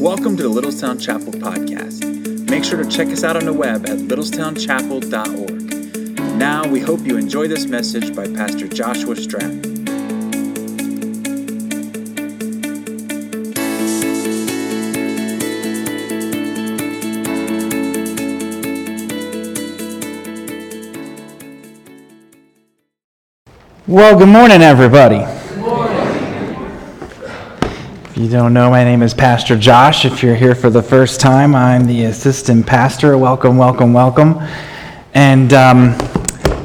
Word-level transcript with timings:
Welcome 0.00 0.36
to 0.38 0.44
the 0.44 0.48
Littlestown 0.48 0.98
Chapel 0.98 1.30
podcast. 1.30 2.48
Make 2.48 2.64
sure 2.64 2.82
to 2.82 2.90
check 2.90 3.08
us 3.08 3.22
out 3.22 3.36
on 3.36 3.44
the 3.44 3.52
web 3.52 3.86
at 3.86 3.98
littlestownchapel.org. 3.98 6.38
Now, 6.38 6.66
we 6.66 6.80
hope 6.80 7.00
you 7.00 7.18
enjoy 7.18 7.48
this 7.48 7.66
message 7.66 8.16
by 8.16 8.26
Pastor 8.26 8.66
Joshua 8.66 9.14
Stratton. 9.14 9.60
Well, 23.86 24.18
good 24.18 24.28
morning, 24.28 24.62
everybody. 24.62 25.39
You 28.20 28.28
don't 28.28 28.52
know, 28.52 28.68
my 28.68 28.84
name 28.84 29.00
is 29.00 29.14
Pastor 29.14 29.56
Josh. 29.56 30.04
If 30.04 30.22
you're 30.22 30.34
here 30.34 30.54
for 30.54 30.68
the 30.68 30.82
first 30.82 31.20
time, 31.20 31.54
I'm 31.54 31.86
the 31.86 32.04
assistant 32.04 32.66
pastor. 32.66 33.16
Welcome, 33.16 33.56
welcome, 33.56 33.94
welcome. 33.94 34.38
And 35.14 35.54
um, 35.54 35.96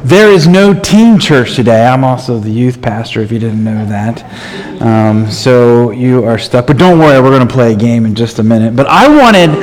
there 0.04 0.30
is 0.30 0.50
no 0.50 0.78
teen 0.78 1.18
church 1.18 1.56
today. 1.56 1.86
I'm 1.86 2.04
also 2.04 2.40
the 2.40 2.52
youth 2.52 2.82
pastor, 2.82 3.22
if 3.22 3.32
you 3.32 3.40
didn't 3.40 3.64
know 3.64 3.86
that. 3.86 4.82
Um, 4.82 5.32
so 5.32 5.92
you 5.92 6.26
are 6.26 6.38
stuck. 6.38 6.68
But 6.68 6.78
don't 6.78 7.00
worry, 7.00 7.22
we're 7.22 7.30
going 7.30 7.48
to 7.48 7.54
play 7.54 7.72
a 7.72 7.78
game 7.78 8.06
in 8.06 8.16
just 8.16 8.40
a 8.40 8.44
minute. 8.44 8.76
But 8.76 8.88
I 8.88 9.08
wanted 9.08 9.56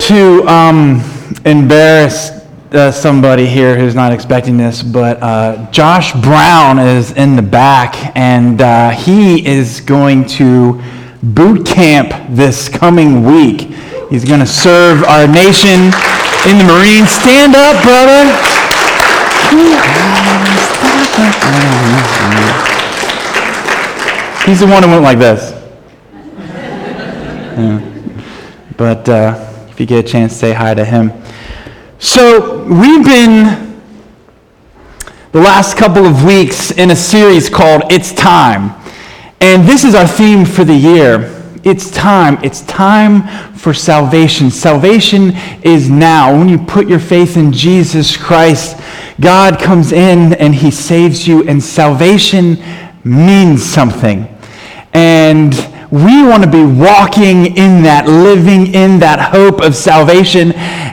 to 0.00 0.48
um, 0.48 1.02
embarrass 1.44 2.39
uh, 2.72 2.92
somebody 2.92 3.46
here 3.46 3.76
who's 3.76 3.94
not 3.94 4.12
expecting 4.12 4.56
this, 4.56 4.82
but 4.82 5.20
uh, 5.22 5.70
Josh 5.70 6.12
Brown 6.12 6.78
is 6.78 7.12
in 7.12 7.36
the 7.36 7.42
back, 7.42 8.16
and 8.16 8.60
uh, 8.60 8.90
he 8.90 9.46
is 9.46 9.80
going 9.80 10.24
to 10.26 10.80
boot 11.22 11.66
camp 11.66 12.12
this 12.30 12.68
coming 12.68 13.24
week. 13.24 13.62
He's 14.08 14.24
going 14.24 14.40
to 14.40 14.46
serve 14.46 15.02
our 15.04 15.26
nation 15.26 15.92
in 16.48 16.58
the 16.58 16.64
Marines. 16.64 17.10
Stand 17.10 17.54
up, 17.54 17.82
brother. 17.82 18.24
He's 24.46 24.60
the 24.60 24.66
one 24.66 24.82
who 24.82 24.90
went 24.90 25.02
like 25.02 25.18
this. 25.18 25.52
Yeah. 27.58 27.86
But 28.76 29.08
uh, 29.08 29.66
if 29.68 29.78
you 29.78 29.86
get 29.86 30.04
a 30.04 30.08
chance, 30.08 30.34
say 30.34 30.52
hi 30.52 30.74
to 30.74 30.84
him. 30.84 31.19
So, 32.02 32.64
we've 32.64 33.04
been 33.04 33.78
the 35.32 35.38
last 35.38 35.76
couple 35.76 36.06
of 36.06 36.24
weeks 36.24 36.70
in 36.70 36.92
a 36.92 36.96
series 36.96 37.50
called 37.50 37.82
It's 37.92 38.14
Time. 38.14 38.74
And 39.42 39.68
this 39.68 39.84
is 39.84 39.94
our 39.94 40.06
theme 40.06 40.46
for 40.46 40.64
the 40.64 40.74
year. 40.74 41.44
It's 41.62 41.90
time. 41.90 42.42
It's 42.42 42.62
time 42.62 43.54
for 43.54 43.74
salvation. 43.74 44.50
Salvation 44.50 45.32
is 45.62 45.90
now. 45.90 46.32
When 46.32 46.48
you 46.48 46.56
put 46.56 46.88
your 46.88 47.00
faith 47.00 47.36
in 47.36 47.52
Jesus 47.52 48.16
Christ, 48.16 48.80
God 49.20 49.60
comes 49.60 49.92
in 49.92 50.32
and 50.32 50.54
he 50.54 50.70
saves 50.70 51.28
you, 51.28 51.46
and 51.46 51.62
salvation 51.62 52.56
means 53.04 53.62
something. 53.62 54.26
And 54.94 55.52
we 55.90 56.22
want 56.22 56.44
to 56.44 56.50
be 56.50 56.64
walking 56.64 57.56
in 57.56 57.82
that, 57.82 58.06
living 58.06 58.74
in 58.74 59.00
that 59.00 59.32
hope 59.32 59.60
of 59.60 59.74
salvation. 59.74 60.52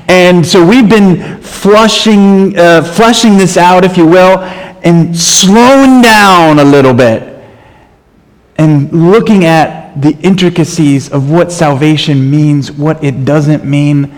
And 0.09 0.45
so 0.45 0.65
we've 0.65 0.89
been 0.89 1.39
flushing, 1.41 2.57
uh, 2.57 2.81
flushing 2.81 3.37
this 3.37 3.57
out, 3.57 3.85
if 3.85 3.95
you 3.95 4.07
will, 4.07 4.39
and 4.39 5.15
slowing 5.15 6.01
down 6.01 6.59
a 6.59 6.63
little 6.63 6.95
bit 6.95 7.37
and 8.57 9.11
looking 9.11 9.45
at 9.45 10.01
the 10.01 10.17
intricacies 10.21 11.11
of 11.11 11.29
what 11.29 11.51
salvation 11.51 12.29
means, 12.31 12.71
what 12.71 13.03
it 13.03 13.23
doesn't 13.23 13.65
mean. 13.65 14.11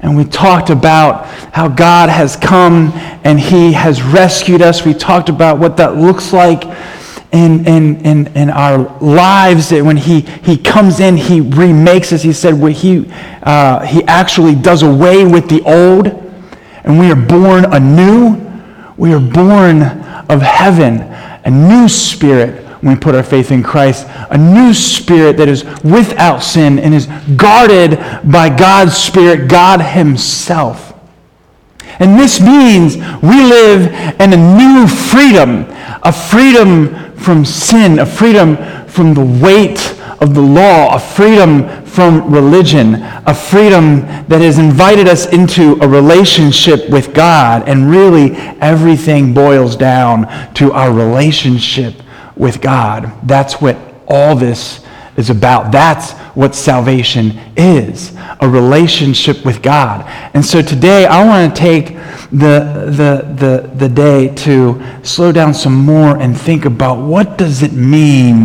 And 0.00 0.16
we 0.16 0.24
talked 0.24 0.70
about 0.70 1.26
how 1.52 1.66
God 1.66 2.08
has 2.08 2.36
come 2.36 2.92
and 3.24 3.38
He 3.38 3.72
has 3.72 4.00
rescued 4.00 4.62
us. 4.62 4.84
We 4.84 4.94
talked 4.94 5.28
about 5.28 5.58
what 5.58 5.76
that 5.78 5.96
looks 5.96 6.32
like 6.32 6.62
in, 7.32 7.66
in, 7.66 8.04
in, 8.04 8.26
in 8.36 8.50
our 8.50 8.98
lives 9.00 9.70
when 9.70 9.96
he, 9.96 10.20
he 10.20 10.56
comes 10.56 11.00
in, 11.00 11.16
he 11.16 11.40
remakes 11.40 12.12
us. 12.12 12.22
He 12.22 12.32
said 12.32 12.54
he, 12.72 13.10
uh, 13.42 13.86
he 13.86 14.02
actually 14.04 14.54
does 14.54 14.82
away 14.82 15.24
with 15.24 15.48
the 15.48 15.62
old, 15.62 16.08
and 16.84 16.98
we 16.98 17.10
are 17.10 17.16
born 17.16 17.64
anew. 17.66 18.46
We 18.96 19.14
are 19.14 19.20
born 19.20 19.82
of 20.28 20.42
heaven, 20.42 21.00
a 21.44 21.50
new 21.50 21.88
spirit 21.88 22.66
when 22.80 22.94
we 22.94 23.00
put 23.00 23.14
our 23.14 23.22
faith 23.22 23.50
in 23.50 23.62
Christ, 23.62 24.06
a 24.08 24.38
new 24.38 24.72
spirit 24.72 25.36
that 25.36 25.48
is 25.48 25.64
without 25.84 26.38
sin 26.38 26.78
and 26.78 26.94
is 26.94 27.06
guarded 27.36 27.98
by 28.24 28.54
God's 28.54 28.96
Spirit, 28.96 29.48
God 29.48 29.80
Himself. 29.80 30.89
And 32.00 32.18
this 32.18 32.40
means 32.40 32.96
we 33.22 33.42
live 33.42 33.86
in 34.20 34.32
a 34.32 34.36
new 34.36 34.86
freedom, 34.88 35.66
a 36.02 36.12
freedom 36.12 37.14
from 37.16 37.44
sin, 37.44 37.98
a 37.98 38.06
freedom 38.06 38.56
from 38.86 39.14
the 39.14 39.24
weight 39.42 39.94
of 40.20 40.34
the 40.34 40.40
law, 40.40 40.94
a 40.94 40.98
freedom 40.98 41.68
from 41.84 42.32
religion, 42.32 42.96
a 43.26 43.34
freedom 43.34 44.00
that 44.28 44.40
has 44.40 44.58
invited 44.58 45.08
us 45.08 45.26
into 45.26 45.78
a 45.82 45.88
relationship 45.88 46.88
with 46.88 47.12
God. 47.12 47.68
And 47.68 47.90
really, 47.90 48.32
everything 48.60 49.34
boils 49.34 49.76
down 49.76 50.26
to 50.54 50.72
our 50.72 50.92
relationship 50.92 51.94
with 52.36 52.60
God. 52.60 53.12
That's 53.26 53.60
what 53.60 53.76
all 54.08 54.34
this 54.34 54.84
is 55.20 55.30
about. 55.30 55.70
That's 55.70 56.12
what 56.34 56.56
salvation 56.56 57.38
is 57.56 58.12
a 58.40 58.48
relationship 58.48 59.44
with 59.44 59.62
God. 59.62 60.04
And 60.34 60.44
so 60.44 60.62
today, 60.62 61.06
I 61.06 61.24
want 61.24 61.54
to 61.54 61.60
take 61.60 61.88
the, 62.32 62.88
the, 62.90 63.34
the, 63.36 63.70
the 63.74 63.88
day 63.88 64.34
to 64.36 64.82
slow 65.02 65.30
down 65.30 65.52
some 65.52 65.74
more 65.74 66.16
and 66.16 66.38
think 66.38 66.64
about 66.64 66.98
what 66.98 67.36
does 67.36 67.62
it 67.62 67.72
mean 67.72 68.44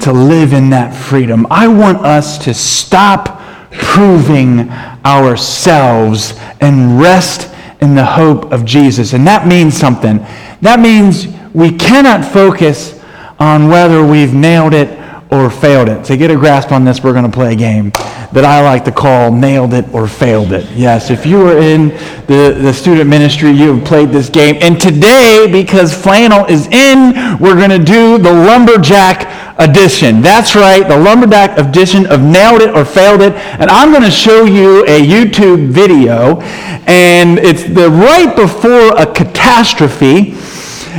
to 0.00 0.12
live 0.12 0.52
in 0.52 0.70
that 0.70 0.94
freedom. 0.94 1.46
I 1.50 1.66
want 1.66 1.98
us 1.98 2.38
to 2.44 2.54
stop 2.54 3.40
proving 3.72 4.70
ourselves 5.04 6.38
and 6.60 7.00
rest 7.00 7.52
in 7.80 7.94
the 7.94 8.04
hope 8.04 8.52
of 8.52 8.64
Jesus. 8.64 9.14
And 9.14 9.26
that 9.26 9.46
means 9.46 9.76
something. 9.76 10.18
That 10.60 10.78
means 10.80 11.26
we 11.54 11.72
cannot 11.72 12.24
focus 12.24 13.00
on 13.38 13.68
whether 13.68 14.06
we've 14.06 14.32
nailed 14.32 14.74
it 14.74 14.88
or 15.30 15.50
failed 15.50 15.88
it. 15.88 16.04
To 16.04 16.16
get 16.16 16.30
a 16.30 16.36
grasp 16.36 16.72
on 16.72 16.84
this, 16.84 17.02
we're 17.02 17.12
going 17.12 17.24
to 17.24 17.30
play 17.30 17.52
a 17.52 17.56
game 17.56 17.90
that 18.32 18.44
I 18.44 18.62
like 18.62 18.84
to 18.84 18.92
call 18.92 19.32
nailed 19.32 19.74
it 19.74 19.92
or 19.92 20.06
failed 20.06 20.52
it. 20.52 20.70
Yes, 20.72 21.10
if 21.10 21.26
you 21.26 21.38
were 21.38 21.58
in 21.58 21.88
the, 22.26 22.56
the 22.60 22.72
student 22.72 23.08
ministry, 23.08 23.50
you 23.50 23.74
have 23.74 23.84
played 23.84 24.10
this 24.10 24.28
game. 24.28 24.56
And 24.60 24.80
today, 24.80 25.48
because 25.50 25.94
flannel 25.94 26.44
is 26.46 26.66
in, 26.68 27.38
we're 27.40 27.56
going 27.56 27.70
to 27.70 27.82
do 27.82 28.18
the 28.18 28.32
lumberjack 28.32 29.58
edition. 29.58 30.20
That's 30.20 30.54
right, 30.54 30.86
the 30.86 30.96
lumberjack 30.96 31.58
edition 31.58 32.06
of 32.06 32.20
nailed 32.20 32.62
it 32.62 32.74
or 32.74 32.84
failed 32.84 33.22
it. 33.22 33.32
And 33.32 33.70
I'm 33.70 33.90
going 33.90 34.04
to 34.04 34.10
show 34.10 34.44
you 34.44 34.84
a 34.84 35.00
YouTube 35.00 35.68
video, 35.68 36.40
and 36.86 37.38
it's 37.38 37.64
the 37.64 37.90
right 37.90 38.34
before 38.36 38.96
a 38.96 39.06
catastrophe. 39.12 40.34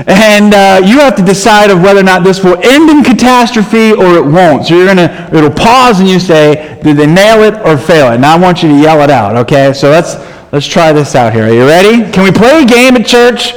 And 0.05 0.53
uh, 0.53 0.85
you 0.85 0.99
have 0.99 1.15
to 1.15 1.23
decide 1.23 1.71
of 1.71 1.81
whether 1.81 2.01
or 2.01 2.03
not 2.03 2.23
this 2.23 2.43
will 2.43 2.57
end 2.63 2.89
in 2.89 3.03
catastrophe 3.03 3.93
or 3.93 4.15
it 4.15 4.25
won't. 4.25 4.67
So 4.67 4.75
you're 4.75 4.93
to, 4.93 5.29
it'll 5.33 5.49
pause 5.49 5.99
and 5.99 6.07
you 6.07 6.19
say, 6.19 6.79
did 6.83 6.97
they 6.97 7.07
nail 7.07 7.41
it 7.41 7.55
or 7.65 7.77
fail 7.77 8.11
it? 8.13 8.19
Now 8.19 8.35
I 8.35 8.39
want 8.39 8.61
you 8.61 8.69
to 8.69 8.75
yell 8.75 9.01
it 9.01 9.09
out, 9.09 9.35
okay? 9.37 9.73
So 9.73 9.89
let's, 9.89 10.15
let's 10.51 10.67
try 10.67 10.93
this 10.93 11.15
out 11.15 11.33
here. 11.33 11.45
Are 11.45 11.53
you 11.53 11.65
ready? 11.65 12.11
Can 12.11 12.23
we 12.23 12.31
play 12.31 12.61
a 12.61 12.65
game 12.65 12.95
at 12.95 13.07
church? 13.07 13.53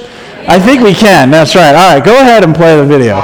I 0.48 0.58
think 0.58 0.82
we 0.82 0.94
can. 0.94 1.30
That's 1.30 1.54
right. 1.54 1.74
All 1.74 1.94
right, 1.94 2.04
go 2.04 2.18
ahead 2.18 2.42
and 2.42 2.54
play 2.54 2.76
the 2.76 2.86
video. 2.86 3.20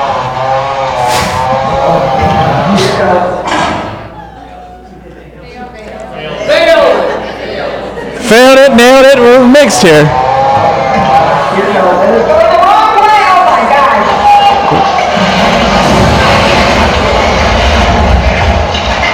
Failed 8.28 8.58
it, 8.58 8.76
nailed 8.76 9.06
it. 9.06 9.18
We're 9.18 9.48
mixed 9.48 9.82
here. 9.82 10.04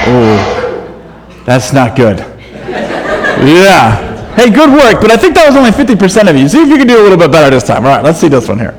Oh, 0.04 1.42
that's 1.46 1.72
not 1.72 1.96
good. 1.96 2.18
Yeah. 2.18 4.10
Hey, 4.34 4.50
good 4.50 4.70
work, 4.70 5.00
but 5.00 5.10
I 5.10 5.16
think 5.16 5.34
that 5.34 5.46
was 5.46 5.56
only 5.56 5.70
50% 5.70 6.28
of 6.28 6.36
you. 6.36 6.48
See 6.48 6.62
if 6.62 6.68
you 6.68 6.76
can 6.76 6.86
do 6.86 7.00
a 7.00 7.02
little 7.02 7.18
bit 7.18 7.30
better 7.30 7.50
this 7.50 7.64
time. 7.64 7.84
All 7.84 7.90
right, 7.90 8.02
let's 8.02 8.18
see 8.18 8.28
this 8.28 8.48
one 8.48 8.58
here. 8.58 8.78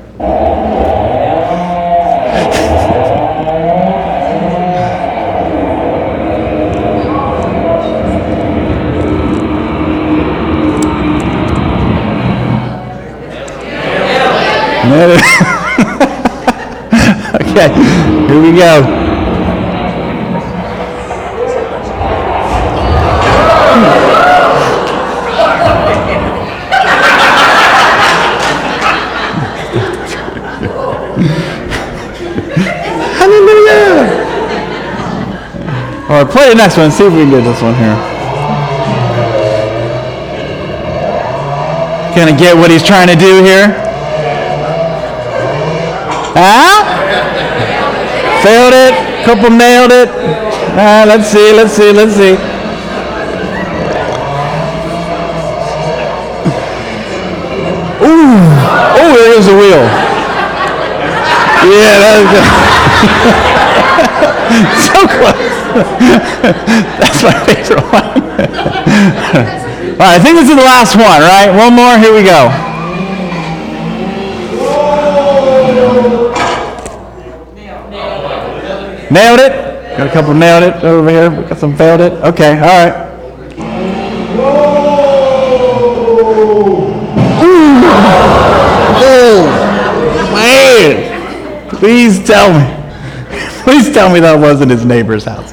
okay, 17.40 17.72
here 18.28 18.42
we 18.42 18.58
go. 18.58 19.13
Play 36.30 36.48
the 36.48 36.54
next 36.54 36.76
one. 36.76 36.90
See 36.90 37.04
if 37.04 37.12
we 37.12 37.20
can 37.20 37.30
get 37.30 37.44
this 37.44 37.60
one 37.62 37.74
here. 37.74 38.14
Of 42.14 42.38
get 42.38 42.56
what 42.56 42.70
he's 42.70 42.82
trying 42.82 43.08
to 43.08 43.16
do 43.16 43.42
here? 43.42 43.68
Huh? 46.32 46.84
Failed 48.42 48.72
it. 48.72 48.94
Couple 49.24 49.50
nailed 49.50 49.90
it. 49.92 50.08
Uh, 50.78 51.04
let's 51.06 51.28
see. 51.28 51.52
Let's 51.52 51.72
see. 51.72 51.92
Let's 51.92 52.14
see. 52.14 52.34
Ooh. 58.04 58.38
Oh, 58.96 59.12
there 59.16 59.38
is 59.38 59.48
a 59.48 59.54
wheel. 59.54 59.84
Yeah, 61.66 61.98
that 61.98 62.14
was 62.22 62.30
so 64.86 65.06
close. 65.08 65.63
That's 67.00 67.22
my 67.22 67.34
favorite 67.46 67.82
one. 67.92 68.04
All 69.94 70.00
right, 70.00 70.14
I 70.14 70.18
think 70.18 70.36
this 70.36 70.48
is 70.48 70.56
the 70.56 70.62
last 70.62 70.96
one, 70.96 71.20
right? 71.20 71.50
One 71.56 71.74
more. 71.74 71.98
Here 71.98 72.14
we 72.14 72.22
go. 72.22 72.50
Nailed 79.10 79.38
it. 79.38 79.96
Got 79.96 80.08
a 80.08 80.10
couple 80.10 80.34
nailed 80.34 80.64
it 80.64 80.82
over 80.82 81.08
here. 81.08 81.30
We 81.30 81.48
got 81.48 81.58
some 81.58 81.76
failed 81.76 82.00
it. 82.00 82.12
Okay, 82.24 82.58
all 82.58 82.64
right. 82.64 83.14
Oh, 89.06 89.46
man. 90.34 91.70
Please 91.70 92.26
tell 92.26 92.52
me. 92.52 92.66
Please 93.62 93.92
tell 93.94 94.12
me 94.12 94.18
that 94.18 94.36
wasn't 94.36 94.72
his 94.72 94.84
neighbor's 94.84 95.24
house. 95.24 95.52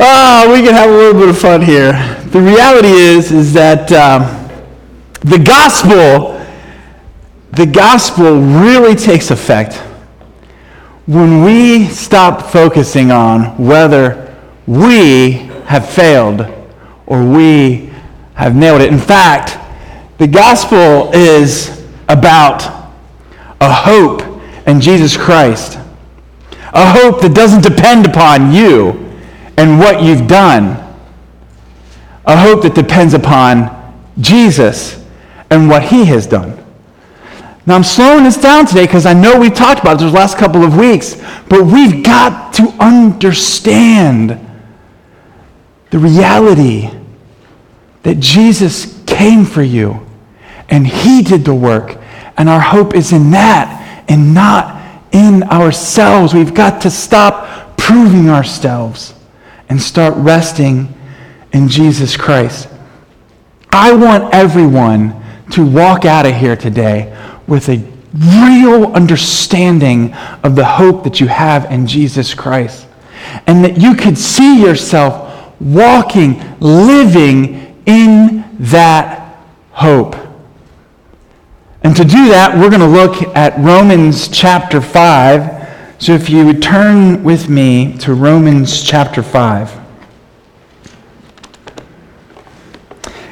Oh, 0.00 0.52
we 0.52 0.62
can 0.62 0.74
have 0.74 0.90
a 0.90 0.92
little 0.92 1.20
bit 1.20 1.28
of 1.28 1.38
fun 1.38 1.62
here. 1.62 1.92
The 2.26 2.40
reality 2.40 2.88
is, 2.88 3.32
is 3.32 3.52
that 3.52 3.92
um, 3.92 4.22
the 5.20 5.38
gospel, 5.38 6.40
the 7.52 7.66
gospel 7.66 8.40
really 8.40 8.94
takes 8.94 9.30
effect 9.30 9.76
when 11.06 11.44
we 11.44 11.86
stop 11.86 12.50
focusing 12.50 13.10
on 13.10 13.56
whether 13.58 14.34
we 14.66 15.32
have 15.66 15.88
failed 15.88 16.46
or 17.06 17.24
we 17.24 17.90
have 18.34 18.56
nailed 18.56 18.80
it. 18.80 18.92
In 18.92 18.98
fact, 18.98 19.58
the 20.18 20.26
gospel 20.26 21.10
is 21.12 21.84
about 22.08 22.62
a 23.60 23.72
hope 23.72 24.31
in 24.66 24.80
Jesus 24.80 25.16
Christ, 25.16 25.78
a 26.72 26.90
hope 26.90 27.20
that 27.20 27.34
doesn't 27.34 27.62
depend 27.62 28.06
upon 28.06 28.52
you 28.52 28.90
and 29.56 29.78
what 29.78 30.02
you've 30.02 30.26
done, 30.26 30.78
a 32.24 32.36
hope 32.36 32.62
that 32.62 32.74
depends 32.74 33.14
upon 33.14 33.78
Jesus 34.20 35.04
and 35.50 35.68
what 35.68 35.82
he 35.82 36.04
has 36.06 36.26
done. 36.26 36.58
Now, 37.64 37.76
I'm 37.76 37.84
slowing 37.84 38.24
this 38.24 38.36
down 38.36 38.66
today 38.66 38.86
because 38.86 39.06
I 39.06 39.12
know 39.12 39.38
we've 39.38 39.54
talked 39.54 39.80
about 39.80 39.96
it 39.96 40.00
those 40.00 40.12
last 40.12 40.36
couple 40.36 40.64
of 40.64 40.76
weeks, 40.76 41.14
but 41.48 41.64
we've 41.64 42.02
got 42.02 42.54
to 42.54 42.68
understand 42.80 44.40
the 45.90 45.98
reality 45.98 46.90
that 48.02 48.18
Jesus 48.18 49.00
came 49.06 49.44
for 49.44 49.62
you 49.62 50.04
and 50.68 50.86
he 50.86 51.22
did 51.22 51.44
the 51.44 51.54
work. 51.54 51.98
And 52.36 52.48
our 52.48 52.60
hope 52.60 52.94
is 52.94 53.12
in 53.12 53.30
that 53.32 53.81
and 54.12 54.34
not 54.34 54.78
in 55.12 55.42
ourselves. 55.44 56.34
We've 56.34 56.52
got 56.52 56.82
to 56.82 56.90
stop 56.90 57.78
proving 57.78 58.28
ourselves 58.28 59.14
and 59.70 59.80
start 59.80 60.12
resting 60.18 60.92
in 61.54 61.66
Jesus 61.66 62.14
Christ. 62.14 62.68
I 63.70 63.94
want 63.94 64.34
everyone 64.34 65.18
to 65.52 65.64
walk 65.64 66.04
out 66.04 66.26
of 66.26 66.36
here 66.36 66.56
today 66.56 67.16
with 67.46 67.70
a 67.70 67.82
real 68.12 68.92
understanding 68.92 70.12
of 70.42 70.56
the 70.56 70.64
hope 70.64 71.04
that 71.04 71.18
you 71.18 71.28
have 71.28 71.70
in 71.70 71.86
Jesus 71.86 72.34
Christ. 72.34 72.86
And 73.46 73.64
that 73.64 73.80
you 73.80 73.94
could 73.94 74.18
see 74.18 74.60
yourself 74.62 75.58
walking, 75.58 76.38
living 76.60 77.82
in 77.86 78.44
that 78.58 79.38
hope. 79.70 80.16
And 81.84 81.96
to 81.96 82.04
do 82.04 82.28
that, 82.28 82.56
we're 82.56 82.70
going 82.70 82.80
to 82.80 82.86
look 82.86 83.22
at 83.36 83.58
Romans 83.58 84.28
chapter 84.28 84.80
5. 84.80 85.60
So 85.98 86.12
if 86.12 86.30
you 86.30 86.46
would 86.46 86.62
turn 86.62 87.24
with 87.24 87.48
me 87.48 87.98
to 87.98 88.14
Romans 88.14 88.80
chapter 88.82 89.20
5. 89.22 89.80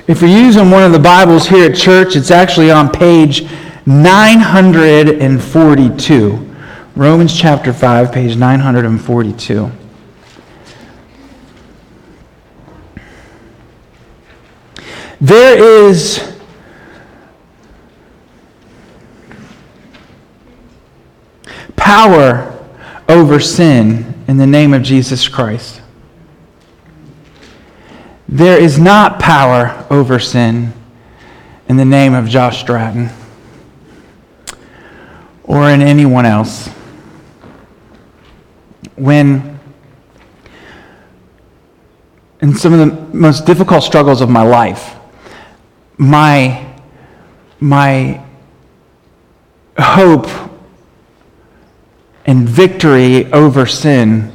If 0.08 0.20
you're 0.20 0.31
using 0.31 0.73
one 0.73 0.82
of 0.82 0.91
the 0.91 0.99
Bibles 0.99 1.47
here 1.47 1.70
at 1.70 1.76
church, 1.76 2.17
it's 2.17 2.32
actually 2.32 2.73
on 2.73 2.91
page 2.91 3.44
942. 3.87 6.56
Romans 6.96 7.38
chapter 7.38 7.73
5, 7.73 8.12
page 8.12 8.37
942. 8.37 9.70
There 15.20 15.88
is 15.88 16.40
power 21.81 22.47
over 23.09 23.41
sin 23.41 24.15
in 24.29 24.37
the 24.37 24.47
name 24.47 24.75
of 24.75 24.82
Jesus 24.82 25.27
Christ. 25.27 25.81
There 28.29 28.61
is 28.61 28.79
not 28.79 29.19
power 29.19 29.87
over 29.91 30.21
sin 30.21 30.73
in 31.69 31.77
the 31.77 31.85
name 31.85 32.15
of 32.15 32.29
Josh 32.29 32.61
Stratton 32.61 33.09
or 35.43 35.71
in 35.71 35.81
anyone 35.81 36.27
else. 36.27 36.69
When, 38.94 39.58
in 42.43 42.55
some 42.55 42.75
of 42.75 42.79
the 42.79 43.17
most 43.17 43.46
difficult 43.46 43.82
struggles 43.82 44.20
of 44.20 44.29
my 44.29 44.43
life, 44.43 44.96
my, 45.96 46.72
my 47.58 48.22
hope 49.79 50.50
and 52.27 52.48
victory 52.48 53.32
over 53.32 53.67
sin 53.67 54.32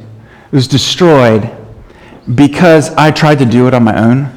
was 0.50 0.68
destroyed 0.68 1.50
because 2.34 2.90
I 2.94 3.10
tried 3.10 3.38
to 3.38 3.46
do 3.46 3.68
it 3.68 3.74
on 3.74 3.84
my 3.84 3.96
own. 3.98 4.32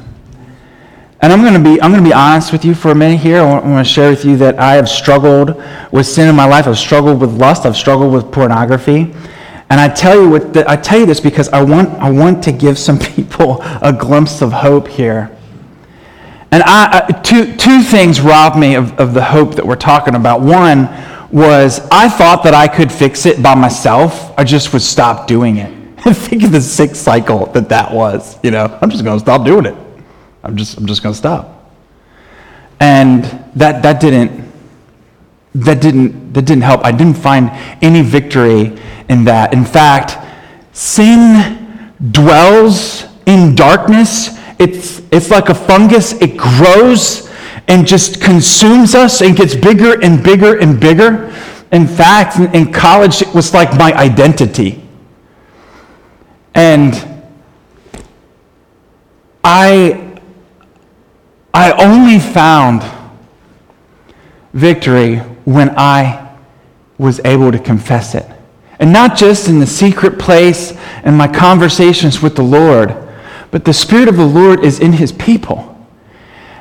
And 1.22 1.34
I'm 1.34 1.41
going 1.41 1.53
to 1.53 1.60
be 1.60 1.82
I'm 1.82 1.91
going 1.91 2.03
to 2.03 2.10
be 2.10 2.13
honest 2.13 2.53
with 2.53 2.63
you 2.63 2.74
for 2.74 2.91
a 2.91 2.96
minute 2.96 3.20
here. 3.20 3.41
I 3.41 3.60
want, 3.60 3.65
to 3.65 3.84
share 3.84 4.10
with 4.10 4.24
you 4.24 4.38
that 4.38 4.58
I 4.58 4.75
have 4.75 4.88
struggled 4.88 5.62
with 5.91 6.06
sin 6.06 6.29
in 6.29 6.36
my 6.36 6.46
life. 6.46 6.65
I've 6.65 6.77
struggled 6.77 7.20
with 7.20 7.32
lust. 7.32 7.65
I've 7.65 7.75
struggled 7.75 8.13
with 8.13 8.32
pornography. 8.32 9.13
And 9.72 9.79
I 9.79 9.89
tell 9.89 10.22
you 10.22 10.29
what 10.29 10.53
the, 10.53 10.70
I 10.70 10.77
tell 10.77 11.00
you 11.00 11.06
this 11.06 11.20
because 11.20 11.50
I 11.50 11.62
want 11.62 11.89
I 12.01 12.10
want 12.10 12.44
to 12.46 12.53
give 12.53 12.79
some 12.79 12.98
people 13.15 13.62
a 13.82 13.91
glimpse 13.91 14.41
of 14.41 14.53
hope 14.53 14.88
here. 14.88 15.36
And 16.51 16.63
I, 16.63 17.08
I, 17.08 17.12
two, 17.12 17.56
two 17.58 17.82
things 17.82 18.22
robbed 18.22 18.58
me 18.58 18.75
of, 18.75 19.00
of 19.00 19.13
the 19.13 19.24
hope 19.24 19.56
that 19.56 19.65
we're 19.65 19.75
talking 19.75 20.15
about. 20.15 20.41
One 20.41 20.88
was 21.32 21.80
I 21.92 22.10
thought 22.10 22.44
that 22.44 22.54
I 22.54 22.68
could 22.68 22.92
fix 22.92 23.26
it 23.26 23.42
by 23.42 23.56
myself. 23.56 24.34
I 24.38 24.44
just 24.44 24.74
would 24.74 24.82
stop 24.82 25.28
doing 25.28 25.58
it. 25.58 25.74
Think 26.14 26.44
of 26.44 26.52
the 26.52 26.62
sick 26.62 26.96
cycle 26.96 27.48
that 27.48 27.70
that 27.70 27.94
was. 27.94 28.38
You 28.44 28.52
know, 28.52 28.78
I'm 28.82 28.90
just 28.90 29.04
going 29.04 29.18
to 29.18 29.24
stop 29.24 29.46
doing 29.46 29.66
it. 29.66 29.76
I'm 30.44 30.56
just, 30.56 30.78
I'm 30.78 30.86
just 30.86 31.04
going 31.04 31.14
to 31.14 31.18
stop. 31.18 31.74
And 32.80 33.26
that, 33.56 33.84
that 33.84 34.00
didn't, 34.00 34.50
that 35.56 35.82
didn't, 35.82 36.34
that 36.34 36.44
didn't 36.44 36.64
help. 36.64 36.86
I 36.86 36.92
didn't 36.92 37.18
find 37.18 37.50
any 37.84 38.02
victory 38.02 38.80
in 39.10 39.26
that. 39.26 39.54
In 39.54 39.66
fact, 39.66 40.18
sin 40.72 41.94
dwells 42.12 43.06
in 43.26 43.56
darkness. 43.56 44.38
It's, 44.58 45.02
it's 45.12 45.30
like 45.30 45.50
a 45.50 45.56
fungus. 45.56 46.14
It 46.22 46.38
grows 46.38 47.29
and 47.70 47.86
just 47.88 48.20
consumes 48.20 48.96
us 48.96 49.22
and 49.22 49.38
gets 49.38 49.56
bigger 49.56 50.02
and 50.02 50.24
bigger 50.24 50.58
and 50.58 50.80
bigger. 50.80 51.34
In 51.72 51.88
fact, 51.88 52.40
in 52.40 52.74
college, 52.74 53.22
it 53.22 53.34
was 53.34 53.54
like 53.54 53.78
my 53.78 53.94
identity. 53.94 54.84
And 56.56 56.96
I, 59.44 60.20
I 61.54 61.72
only 61.74 62.18
found 62.20 62.84
victory 64.52 65.18
when 65.46 65.70
I 65.78 66.36
was 66.98 67.22
able 67.24 67.52
to 67.52 67.60
confess 67.60 68.16
it. 68.16 68.26
And 68.80 68.92
not 68.92 69.16
just 69.16 69.48
in 69.48 69.60
the 69.60 69.68
secret 69.68 70.18
place 70.18 70.74
and 71.04 71.16
my 71.16 71.28
conversations 71.28 72.20
with 72.20 72.36
the 72.36 72.44
Lord, 72.44 72.96
but 73.52 73.64
the 73.64 73.74
Spirit 73.74 74.08
of 74.08 74.18
the 74.18 74.26
Lord 74.26 74.64
is 74.64 74.80
in 74.80 74.94
His 74.94 75.12
people. 75.12 75.69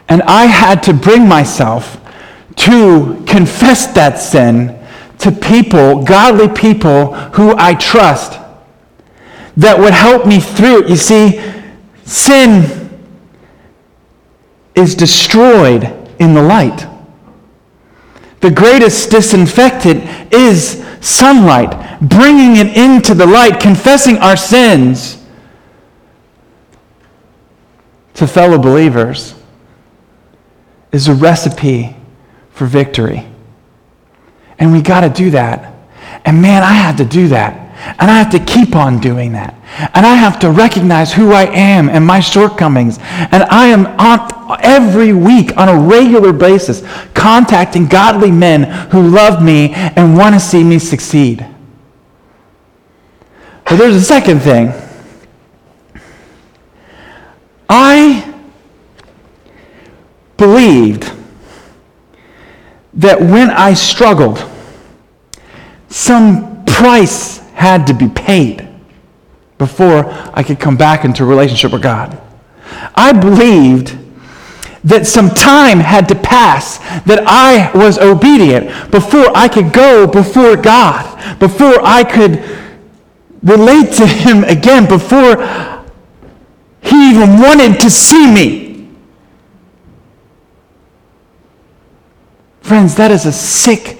And 0.08 0.22
I 0.22 0.46
had 0.46 0.82
to 0.84 0.94
bring 0.94 1.28
myself 1.28 2.00
to 2.56 3.22
confess 3.26 3.86
that 3.88 4.18
sin, 4.18 4.78
to 5.18 5.30
people, 5.30 6.02
godly 6.02 6.48
people 6.48 7.14
who 7.14 7.54
I 7.56 7.74
trust 7.74 8.38
that 9.56 9.78
would 9.78 9.92
help 9.92 10.26
me 10.26 10.40
through 10.40 10.84
it. 10.84 10.88
You 10.88 10.96
see, 10.96 11.40
sin 12.04 13.00
is 14.74 14.94
destroyed 14.94 15.84
in 16.18 16.34
the 16.34 16.42
light. 16.42 16.86
The 18.40 18.50
greatest 18.50 19.10
disinfectant 19.10 20.32
is 20.32 20.84
sunlight, 21.00 22.00
bringing 22.00 22.56
it 22.56 22.76
into 22.76 23.14
the 23.14 23.26
light, 23.26 23.60
confessing 23.60 24.18
our 24.18 24.36
sins 24.36 25.24
to 28.14 28.26
fellow 28.26 28.58
believers 28.58 29.37
is 30.92 31.08
a 31.08 31.14
recipe 31.14 31.96
for 32.50 32.66
victory. 32.66 33.26
And 34.58 34.72
we 34.72 34.82
got 34.82 35.00
to 35.00 35.08
do 35.08 35.30
that. 35.30 35.74
And 36.24 36.42
man, 36.42 36.62
I 36.62 36.72
had 36.72 36.96
to 36.98 37.04
do 37.04 37.28
that. 37.28 37.66
And 38.00 38.10
I 38.10 38.18
have 38.18 38.30
to 38.32 38.40
keep 38.40 38.74
on 38.74 38.98
doing 38.98 39.32
that. 39.32 39.54
And 39.94 40.04
I 40.04 40.14
have 40.14 40.40
to 40.40 40.50
recognize 40.50 41.12
who 41.12 41.32
I 41.32 41.44
am 41.44 41.88
and 41.88 42.04
my 42.04 42.18
shortcomings. 42.18 42.98
And 42.98 43.44
I 43.44 43.66
am 43.66 43.86
on 43.86 44.58
every 44.60 45.12
week 45.12 45.56
on 45.56 45.68
a 45.68 45.78
regular 45.78 46.32
basis 46.32 46.82
contacting 47.14 47.86
godly 47.86 48.32
men 48.32 48.64
who 48.90 49.08
love 49.08 49.42
me 49.42 49.72
and 49.74 50.16
want 50.16 50.34
to 50.34 50.40
see 50.40 50.64
me 50.64 50.78
succeed. 50.78 51.46
But 53.64 53.76
there's 53.76 53.96
a 53.96 54.02
second 54.02 54.40
thing. 54.40 54.72
I 57.68 58.27
believed 60.68 61.12
that 62.94 63.20
when 63.20 63.50
I 63.50 63.74
struggled, 63.74 64.44
some 65.88 66.64
price 66.64 67.38
had 67.54 67.86
to 67.86 67.94
be 67.94 68.08
paid 68.08 68.68
before 69.56 70.04
I 70.32 70.42
could 70.42 70.60
come 70.60 70.76
back 70.76 71.04
into 71.04 71.24
a 71.24 71.26
relationship 71.26 71.72
with 71.72 71.82
God. 71.82 72.20
I 72.94 73.12
believed 73.12 73.96
that 74.84 75.06
some 75.06 75.30
time 75.30 75.80
had 75.80 76.06
to 76.08 76.14
pass, 76.14 76.78
that 77.04 77.24
I 77.26 77.70
was 77.76 77.98
obedient 77.98 78.90
before 78.90 79.34
I 79.34 79.48
could 79.48 79.72
go 79.72 80.06
before 80.06 80.56
God, 80.56 81.38
before 81.38 81.80
I 81.82 82.04
could 82.04 82.42
relate 83.42 83.92
to 83.94 84.06
Him 84.06 84.44
again, 84.44 84.86
before 84.86 85.36
He 86.82 87.10
even 87.10 87.40
wanted 87.40 87.80
to 87.80 87.90
see 87.90 88.30
me. 88.32 88.67
Friends, 92.68 92.96
that 92.96 93.10
is 93.10 93.24
a 93.24 93.32
sick 93.32 93.98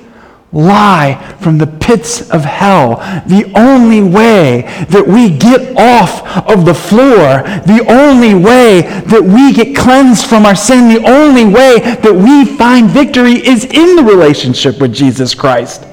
lie 0.53 1.37
from 1.41 1.57
the 1.57 1.67
pits 1.67 2.29
of 2.29 2.45
hell. 2.45 2.97
The 3.27 3.51
only 3.57 4.03
way 4.03 4.61
that 4.91 5.07
we 5.09 5.31
get 5.31 5.75
off 5.75 6.47
of 6.47 6.67
the 6.67 6.75
floor, 6.75 7.45
the 7.65 7.87
only 7.89 8.35
way 8.35 8.83
that 8.83 9.23
we 9.23 9.55
get 9.55 9.75
cleansed 9.75 10.27
from 10.27 10.45
our 10.45 10.55
sin, 10.55 10.93
the 10.93 11.03
only 11.09 11.47
way 11.47 11.79
that 11.79 12.15
we 12.15 12.45
find 12.59 12.91
victory 12.91 13.35
is 13.35 13.65
in 13.65 13.97
the 13.97 14.05
relationship 14.05 14.83
with 14.83 14.93
Jesus 14.93 15.35
Christ. 15.35 15.87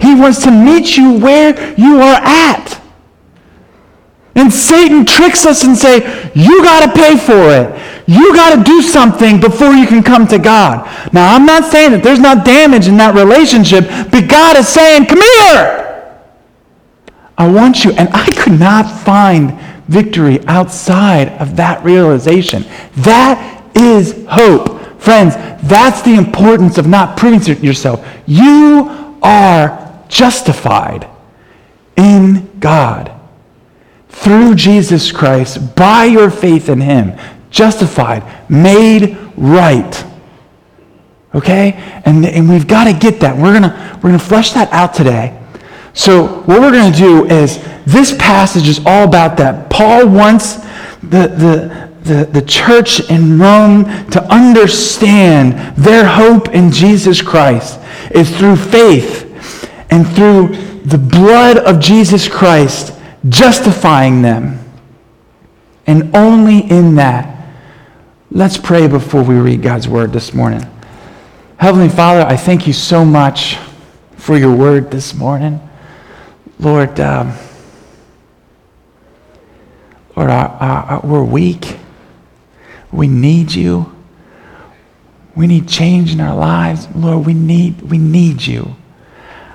He 0.00 0.16
wants 0.16 0.42
to 0.42 0.50
meet 0.50 0.96
you 0.96 1.20
where 1.20 1.78
you 1.78 2.00
are 2.00 2.20
at. 2.20 2.82
And 4.36 4.52
Satan 4.52 5.06
tricks 5.06 5.46
us 5.46 5.64
and 5.64 5.74
say, 5.76 5.96
you 6.34 6.62
got 6.62 6.86
to 6.86 6.92
pay 6.92 7.16
for 7.16 7.32
it. 7.32 8.06
You 8.06 8.34
got 8.34 8.54
to 8.54 8.62
do 8.62 8.82
something 8.82 9.40
before 9.40 9.72
you 9.72 9.86
can 9.86 10.02
come 10.02 10.26
to 10.28 10.38
God. 10.38 10.86
Now, 11.12 11.34
I'm 11.34 11.46
not 11.46 11.64
saying 11.64 11.92
that 11.92 12.02
there's 12.02 12.20
not 12.20 12.44
damage 12.44 12.86
in 12.86 12.98
that 12.98 13.14
relationship, 13.14 13.86
but 14.10 14.28
God 14.28 14.58
is 14.58 14.68
saying, 14.68 15.06
come 15.06 15.22
here. 15.22 16.22
I 17.38 17.48
want 17.48 17.82
you. 17.82 17.92
And 17.92 18.10
I 18.12 18.30
could 18.32 18.60
not 18.60 18.82
find 19.04 19.58
victory 19.88 20.46
outside 20.46 21.30
of 21.40 21.56
that 21.56 21.82
realization. 21.82 22.64
That 22.96 23.64
is 23.74 24.26
hope. 24.28 25.00
Friends, 25.00 25.34
that's 25.66 26.02
the 26.02 26.14
importance 26.14 26.76
of 26.76 26.86
not 26.86 27.16
proving 27.16 27.40
to 27.40 27.54
yourself. 27.54 28.06
You 28.26 29.18
are 29.22 30.04
justified 30.08 31.08
in 31.96 32.60
God 32.60 33.15
through 34.16 34.54
Jesus 34.54 35.12
Christ, 35.12 35.76
by 35.76 36.04
your 36.04 36.30
faith 36.30 36.68
in 36.68 36.80
Him, 36.80 37.18
justified, 37.50 38.50
made 38.50 39.16
right. 39.36 40.04
Okay? 41.34 41.74
And, 42.04 42.24
and 42.24 42.48
we've 42.48 42.66
got 42.66 42.84
to 42.84 42.98
get 42.98 43.20
that. 43.20 43.36
We're 43.36 43.58
going 43.58 43.70
we're 43.96 44.10
going 44.10 44.18
to 44.18 44.24
flesh 44.24 44.52
that 44.52 44.72
out 44.72 44.94
today. 44.94 45.40
So, 45.92 46.42
what 46.42 46.60
we're 46.60 46.72
going 46.72 46.92
to 46.92 46.98
do 46.98 47.26
is 47.26 47.62
this 47.86 48.16
passage 48.18 48.68
is 48.68 48.80
all 48.84 49.04
about 49.04 49.36
that. 49.38 49.70
Paul 49.70 50.08
wants 50.08 50.56
the, 51.02 51.28
the, 51.28 51.90
the, 52.02 52.24
the 52.26 52.42
church 52.42 53.08
in 53.10 53.38
Rome 53.38 53.84
to 54.10 54.22
understand 54.32 55.76
their 55.76 56.06
hope 56.06 56.48
in 56.48 56.70
Jesus 56.70 57.22
Christ 57.22 57.80
is 58.10 58.36
through 58.36 58.56
faith 58.56 59.22
and 59.90 60.06
through 60.08 60.48
the 60.82 60.98
blood 60.98 61.58
of 61.58 61.80
Jesus 61.80 62.28
Christ 62.28 62.95
justifying 63.28 64.22
them. 64.22 64.62
And 65.86 66.14
only 66.16 66.58
in 66.58 66.96
that. 66.96 67.32
Let's 68.30 68.58
pray 68.58 68.88
before 68.88 69.22
we 69.22 69.36
read 69.36 69.62
God's 69.62 69.88
word 69.88 70.12
this 70.12 70.34
morning. 70.34 70.68
Heavenly 71.58 71.88
Father, 71.88 72.22
I 72.22 72.36
thank 72.36 72.66
you 72.66 72.72
so 72.72 73.04
much 73.04 73.56
for 74.16 74.36
your 74.36 74.54
word 74.54 74.90
this 74.90 75.14
morning. 75.14 75.60
Lord, 76.58 76.98
um, 76.98 77.34
Lord, 80.16 80.30
our, 80.30 80.48
our, 80.48 81.00
we're 81.04 81.22
weak. 81.22 81.76
We 82.90 83.06
need 83.06 83.52
you. 83.52 83.94
We 85.36 85.46
need 85.46 85.68
change 85.68 86.12
in 86.12 86.20
our 86.20 86.34
lives. 86.34 86.88
Lord, 86.96 87.26
we 87.26 87.34
need, 87.34 87.82
we 87.82 87.98
need 87.98 88.44
you. 88.44 88.74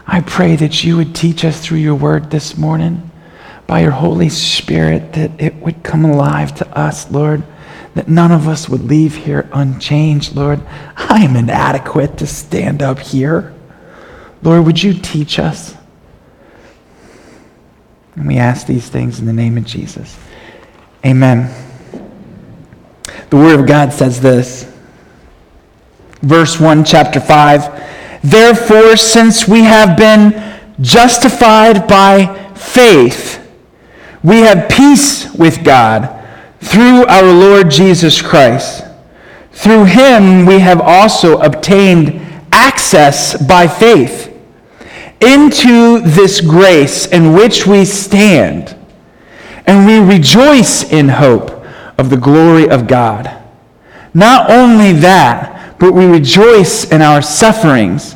I 0.07 0.21
pray 0.21 0.55
that 0.55 0.83
you 0.83 0.97
would 0.97 1.13
teach 1.13 1.43
us 1.43 1.63
through 1.63 1.79
your 1.79 1.95
word 1.95 2.31
this 2.31 2.57
morning 2.57 3.10
by 3.71 3.79
your 3.79 3.91
Holy 3.91 4.27
Spirit 4.27 5.13
that 5.13 5.31
it 5.39 5.55
would 5.55 5.81
come 5.81 6.03
alive 6.03 6.53
to 6.53 6.67
us, 6.77 7.09
Lord, 7.09 7.41
that 7.95 8.09
none 8.09 8.29
of 8.33 8.45
us 8.45 8.67
would 8.67 8.83
leave 8.83 9.15
here 9.15 9.49
unchanged, 9.53 10.35
Lord. 10.35 10.59
I 10.97 11.23
am 11.23 11.37
inadequate 11.37 12.17
to 12.17 12.27
stand 12.27 12.83
up 12.83 12.99
here. 12.99 13.53
Lord, 14.43 14.65
would 14.65 14.83
you 14.83 14.93
teach 14.93 15.39
us? 15.39 15.73
And 18.17 18.27
we 18.27 18.35
ask 18.39 18.67
these 18.67 18.89
things 18.89 19.21
in 19.21 19.25
the 19.25 19.31
name 19.31 19.57
of 19.57 19.63
Jesus. 19.63 20.19
Amen. 21.05 21.49
The 23.29 23.37
Word 23.37 23.57
of 23.61 23.67
God 23.67 23.93
says 23.93 24.19
this. 24.19 24.69
Verse 26.21 26.59
1, 26.59 26.83
chapter 26.83 27.21
5. 27.21 28.21
Therefore, 28.21 28.97
since 28.97 29.47
we 29.47 29.61
have 29.61 29.95
been 29.95 30.59
justified 30.81 31.87
by 31.87 32.53
faith, 32.53 33.40
we 34.23 34.37
have 34.37 34.69
peace 34.69 35.33
with 35.33 35.63
God 35.63 36.17
through 36.59 37.05
our 37.05 37.23
Lord 37.23 37.71
Jesus 37.71 38.21
Christ. 38.21 38.85
Through 39.51 39.85
him 39.85 40.45
we 40.45 40.59
have 40.59 40.81
also 40.81 41.39
obtained 41.39 42.21
access 42.51 43.41
by 43.47 43.67
faith 43.67 44.27
into 45.21 45.99
this 46.01 46.41
grace 46.41 47.05
in 47.07 47.33
which 47.33 47.67
we 47.67 47.85
stand, 47.85 48.75
and 49.67 49.85
we 49.85 50.15
rejoice 50.15 50.91
in 50.91 51.09
hope 51.09 51.51
of 51.97 52.09
the 52.09 52.17
glory 52.17 52.67
of 52.69 52.87
God. 52.87 53.37
Not 54.13 54.49
only 54.49 54.93
that, 54.93 55.79
but 55.79 55.93
we 55.93 56.05
rejoice 56.05 56.91
in 56.91 57.01
our 57.01 57.21
sufferings 57.21 58.15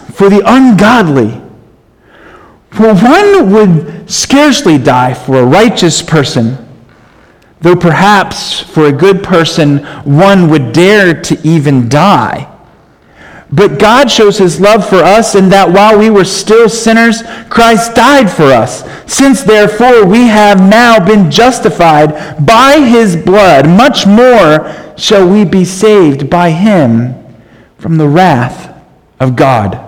for 0.21 0.29
the 0.29 0.43
ungodly. 0.45 1.31
For 2.69 2.93
one 2.93 3.51
would 3.51 4.07
scarcely 4.07 4.77
die 4.77 5.15
for 5.15 5.37
a 5.37 5.43
righteous 5.43 6.03
person, 6.03 6.59
though 7.61 7.75
perhaps 7.75 8.59
for 8.59 8.85
a 8.85 8.91
good 8.91 9.23
person 9.23 9.79
one 10.03 10.51
would 10.51 10.73
dare 10.73 11.19
to 11.23 11.39
even 11.43 11.89
die. 11.89 12.47
But 13.51 13.79
God 13.79 14.11
shows 14.11 14.37
his 14.37 14.61
love 14.61 14.87
for 14.87 14.97
us 14.97 15.33
in 15.33 15.49
that 15.49 15.71
while 15.71 15.97
we 15.97 16.11
were 16.11 16.23
still 16.23 16.69
sinners, 16.69 17.23
Christ 17.49 17.95
died 17.95 18.29
for 18.29 18.43
us. 18.43 18.87
Since 19.11 19.41
therefore 19.41 20.05
we 20.05 20.27
have 20.27 20.59
now 20.59 21.03
been 21.03 21.31
justified 21.31 22.45
by 22.45 22.79
his 22.79 23.15
blood, 23.15 23.67
much 23.67 24.05
more 24.05 24.71
shall 24.99 25.27
we 25.27 25.45
be 25.45 25.65
saved 25.65 26.29
by 26.29 26.51
him 26.51 27.15
from 27.79 27.97
the 27.97 28.07
wrath 28.07 28.71
of 29.19 29.35
God. 29.35 29.87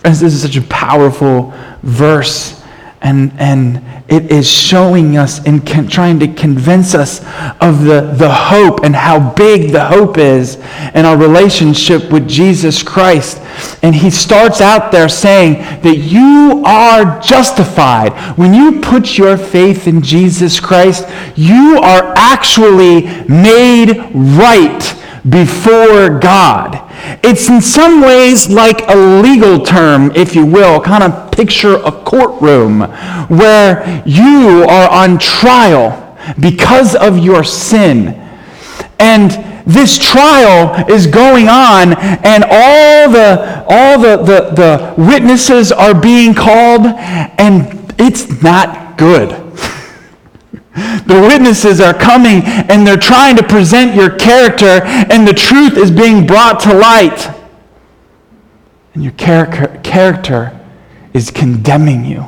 Friends, 0.00 0.20
this 0.20 0.32
is 0.32 0.40
such 0.40 0.56
a 0.56 0.62
powerful 0.62 1.52
verse, 1.82 2.64
and, 3.02 3.32
and 3.38 3.84
it 4.08 4.32
is 4.32 4.50
showing 4.50 5.18
us 5.18 5.44
and 5.46 5.66
con- 5.66 5.88
trying 5.88 6.18
to 6.20 6.28
convince 6.28 6.94
us 6.94 7.20
of 7.60 7.84
the, 7.84 8.14
the 8.16 8.32
hope 8.32 8.82
and 8.82 8.96
how 8.96 9.34
big 9.34 9.72
the 9.72 9.84
hope 9.84 10.16
is 10.16 10.56
in 10.94 11.04
our 11.04 11.18
relationship 11.18 12.10
with 12.10 12.26
Jesus 12.26 12.82
Christ. 12.82 13.42
And 13.82 13.94
he 13.94 14.08
starts 14.08 14.62
out 14.62 14.90
there 14.90 15.08
saying 15.10 15.82
that 15.82 15.98
you 15.98 16.62
are 16.64 17.20
justified. 17.20 18.12
When 18.38 18.54
you 18.54 18.80
put 18.80 19.18
your 19.18 19.36
faith 19.36 19.86
in 19.86 20.00
Jesus 20.00 20.60
Christ, 20.60 21.06
you 21.36 21.78
are 21.82 22.14
actually 22.16 23.02
made 23.28 23.98
right 24.14 24.96
before 25.28 26.18
God. 26.18 26.89
It's 27.22 27.48
in 27.48 27.60
some 27.60 28.00
ways 28.00 28.48
like 28.48 28.82
a 28.88 28.96
legal 28.96 29.64
term, 29.64 30.10
if 30.14 30.34
you 30.34 30.46
will, 30.46 30.80
kind 30.80 31.04
of 31.04 31.32
picture 31.32 31.76
a 31.76 31.92
courtroom 31.92 32.80
where 33.28 34.02
you 34.06 34.64
are 34.68 34.90
on 34.90 35.18
trial 35.18 36.16
because 36.38 36.94
of 36.94 37.18
your 37.18 37.44
sin. 37.44 38.16
And 38.98 39.30
this 39.66 39.98
trial 39.98 40.90
is 40.90 41.06
going 41.06 41.48
on 41.48 41.94
and 42.24 42.44
all 42.44 43.10
the 43.10 43.64
all 43.68 43.98
the, 44.00 44.16
the, 44.16 44.50
the 44.54 44.94
witnesses 44.96 45.70
are 45.70 45.98
being 45.98 46.34
called 46.34 46.86
and 46.86 47.94
it's 47.98 48.42
not 48.42 48.96
good 48.98 49.30
the 50.74 51.26
witnesses 51.28 51.80
are 51.80 51.94
coming 51.94 52.42
and 52.44 52.86
they're 52.86 52.96
trying 52.96 53.36
to 53.36 53.42
present 53.42 53.94
your 53.94 54.10
character, 54.10 54.82
and 54.84 55.26
the 55.26 55.34
truth 55.34 55.76
is 55.76 55.90
being 55.90 56.26
brought 56.26 56.60
to 56.60 56.74
light. 56.74 57.28
And 58.94 59.02
your 59.02 59.12
character 59.12 60.60
is 61.12 61.30
condemning 61.30 62.04
you. 62.04 62.24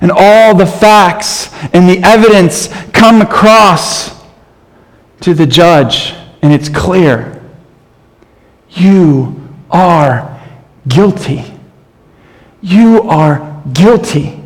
And 0.00 0.12
all 0.14 0.54
the 0.54 0.66
facts 0.66 1.52
and 1.72 1.88
the 1.88 2.00
evidence 2.04 2.68
come 2.92 3.20
across 3.20 4.16
to 5.20 5.34
the 5.34 5.46
judge, 5.46 6.14
and 6.42 6.52
it's 6.52 6.68
clear. 6.68 7.42
You 8.70 9.48
are 9.70 10.40
guilty. 10.86 11.44
You 12.60 13.02
are 13.02 13.62
guilty. 13.72 14.40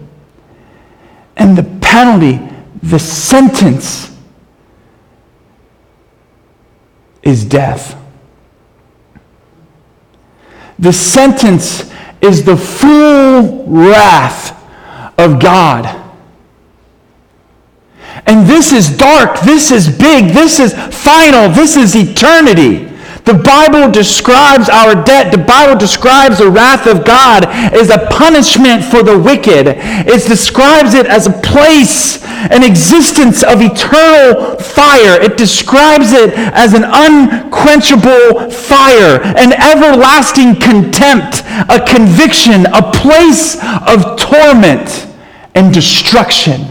And 1.37 1.57
the 1.57 1.65
penalty, 1.81 2.41
the 2.83 2.99
sentence, 2.99 4.13
is 7.23 7.45
death. 7.45 7.97
The 10.79 10.93
sentence 10.93 11.91
is 12.21 12.45
the 12.45 12.57
full 12.57 13.65
wrath 13.67 14.51
of 15.19 15.41
God. 15.41 16.01
And 18.27 18.47
this 18.47 18.73
is 18.73 18.97
dark, 18.97 19.41
this 19.41 19.71
is 19.71 19.89
big, 19.89 20.33
this 20.33 20.61
is 20.61 20.75
final, 20.75 21.49
this 21.49 21.77
is 21.77 21.95
eternity. 21.95 22.92
The 23.25 23.35
Bible 23.35 23.91
describes 23.91 24.69
our 24.69 24.95
debt. 25.05 25.31
The 25.31 25.39
Bible 25.39 25.79
describes 25.79 26.39
the 26.39 26.51
wrath 26.51 26.89
of 26.89 27.05
God 27.05 27.47
as 27.47 27.89
a 27.91 28.07
punishment 28.11 28.83
for 28.83 29.05
the 29.05 29.17
wicked. 29.17 29.67
It 29.69 30.27
describes 30.27 30.95
it 30.95 31.07
as 31.07 31.29
a 31.29 31.33
place, 31.33 32.25
an 32.25 32.65
existence 32.65 33.45
of 33.45 33.61
eternal 33.63 34.59
fire. 34.59 35.21
It 35.23 35.37
describes 35.37 36.11
it 36.13 36.35
as 36.35 36.75
an 36.75 36.83
unquenchable 36.83 38.51
fire, 38.51 39.23
an 39.23 39.53
everlasting 39.53 40.59
contempt, 40.59 41.45
a 41.69 41.79
conviction, 41.87 42.67
a 42.67 42.91
place 42.91 43.57
of 43.87 44.19
torment 44.19 45.07
and 45.55 45.73
destruction. 45.73 46.63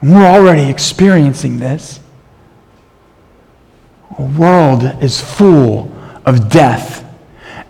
And 0.00 0.14
we're 0.14 0.24
already 0.24 0.70
experiencing 0.70 1.58
this 1.58 2.00
world 4.18 4.82
is 5.02 5.20
full 5.20 5.92
of 6.26 6.48
death 6.50 7.04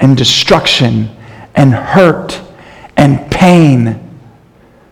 and 0.00 0.16
destruction 0.16 1.10
and 1.54 1.72
hurt 1.74 2.40
and 2.96 3.30
pain. 3.30 4.00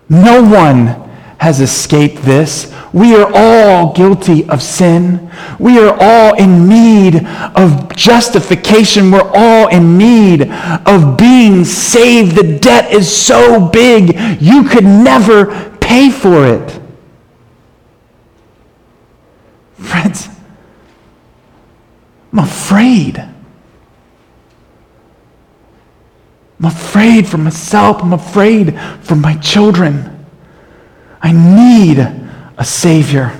No 0.09 0.42
one 0.42 1.07
has 1.38 1.61
escaped 1.61 2.23
this. 2.23 2.73
We 2.92 3.14
are 3.14 3.31
all 3.35 3.92
guilty 3.92 4.49
of 4.49 4.62
sin. 4.62 5.31
We 5.59 5.79
are 5.79 5.97
all 6.01 6.35
in 6.35 6.69
need 6.69 7.27
of 7.55 7.95
justification. 7.95 9.11
We're 9.11 9.31
all 9.35 9.69
in 9.69 9.99
need 9.99 10.51
of 10.51 11.16
being 11.16 11.64
saved. 11.64 12.37
The 12.37 12.59
debt 12.59 12.92
is 12.92 13.14
so 13.14 13.69
big, 13.69 14.19
you 14.40 14.64
could 14.64 14.85
never 14.85 15.77
pay 15.79 16.11
for 16.11 16.47
it. 16.47 16.81
Friends, 19.75 20.29
I'm 22.37 22.44
afraid. 22.44 23.18
I'm 26.59 26.66
afraid 26.66 27.27
for 27.27 27.38
myself. 27.38 28.03
I'm 28.03 28.12
afraid 28.12 28.79
for 29.01 29.16
my 29.16 29.37
children. 29.37 30.27
I 31.22 31.33
need 31.33 31.96
a 31.96 32.62
Savior. 32.62 33.33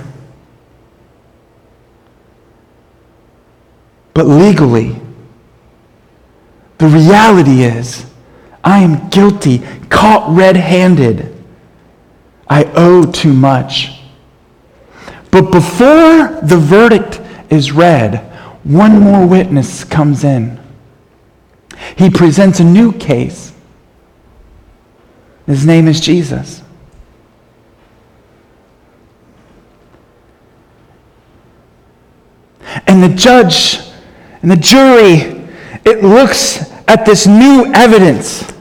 But 4.15 4.25
legally, 4.25 4.99
the 6.79 6.87
reality 6.87 7.61
is, 7.61 8.03
I 8.63 8.79
am 8.79 9.09
guilty, 9.09 9.61
caught 9.89 10.35
red 10.35 10.57
handed. 10.57 11.35
I 12.49 12.63
owe 12.73 13.03
too 13.03 13.33
much. 13.33 13.91
But 15.29 15.51
before 15.51 16.39
the 16.41 16.57
verdict 16.57 17.21
is 17.51 17.71
read, 17.71 18.26
one 18.67 18.99
more 18.99 19.25
witness 19.25 19.85
comes 19.85 20.25
in. 20.25 20.59
He 21.95 22.09
presents 22.09 22.59
a 22.59 22.65
new 22.65 22.91
case. 22.91 23.53
His 25.45 25.65
name 25.65 25.87
is 25.87 26.01
Jesus. 26.01 26.61
And 32.85 33.01
the 33.01 33.15
judge 33.15 33.79
and 34.41 34.51
the 34.51 34.57
jury, 34.57 35.47
it 35.85 36.03
looks 36.03 36.69
at 36.89 37.05
this 37.05 37.25
new 37.25 37.71
evidence. 37.73 38.51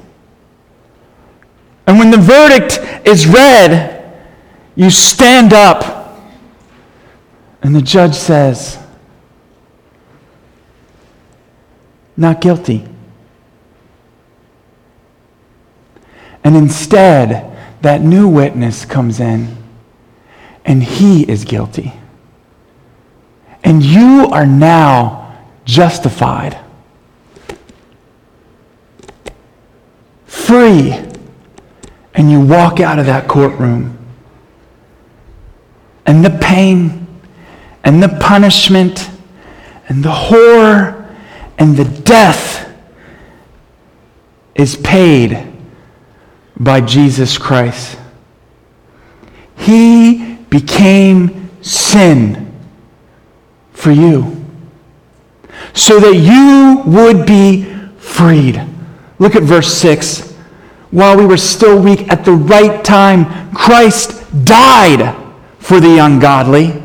And 1.88 1.98
when 1.98 2.12
the 2.12 2.18
verdict 2.18 2.78
is 3.04 3.26
read, 3.26 3.92
you 4.76 4.90
stand 4.90 5.52
up. 5.52 6.20
And 7.62 7.74
the 7.74 7.82
judge 7.82 8.14
says, 8.14 8.78
not 12.16 12.40
guilty. 12.40 12.86
And 16.42 16.56
instead, 16.56 17.56
that 17.82 18.00
new 18.00 18.28
witness 18.28 18.84
comes 18.84 19.20
in 19.20 19.56
and 20.64 20.82
he 20.82 21.28
is 21.28 21.44
guilty. 21.44 21.92
And 23.64 23.82
you 23.82 24.28
are 24.30 24.46
now 24.46 25.40
justified, 25.64 26.56
free, 30.24 30.92
and 32.14 32.30
you 32.30 32.40
walk 32.40 32.80
out 32.80 32.98
of 32.98 33.06
that 33.06 33.28
courtroom. 33.28 33.98
And 36.06 36.24
the 36.24 36.38
pain 36.40 37.06
and 37.82 38.00
the 38.00 38.08
punishment 38.20 39.10
and 39.88 40.04
the 40.04 40.12
horror 40.12 40.95
and 41.58 41.76
the 41.76 41.84
death 41.84 42.72
is 44.54 44.76
paid 44.76 45.52
by 46.58 46.80
Jesus 46.80 47.38
Christ. 47.38 47.98
He 49.56 50.36
became 50.50 51.50
sin 51.62 52.52
for 53.72 53.90
you 53.90 54.44
so 55.74 56.00
that 56.00 56.14
you 56.14 56.82
would 56.90 57.26
be 57.26 57.64
freed. 57.98 58.62
Look 59.18 59.34
at 59.34 59.42
verse 59.42 59.72
6. 59.74 60.32
While 60.90 61.18
we 61.18 61.26
were 61.26 61.36
still 61.36 61.80
weak, 61.80 62.10
at 62.10 62.24
the 62.24 62.32
right 62.32 62.84
time, 62.84 63.52
Christ 63.52 64.24
died 64.44 65.14
for 65.58 65.80
the 65.80 65.98
ungodly. 65.98 66.82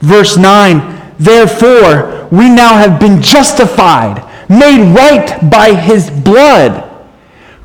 Verse 0.00 0.36
9, 0.36 0.97
therefore, 1.18 2.28
we 2.30 2.48
now 2.48 2.76
have 2.76 3.00
been 3.00 3.20
justified, 3.22 4.24
made 4.48 4.94
right 4.94 5.50
by 5.50 5.74
his 5.74 6.10
blood. 6.10 6.84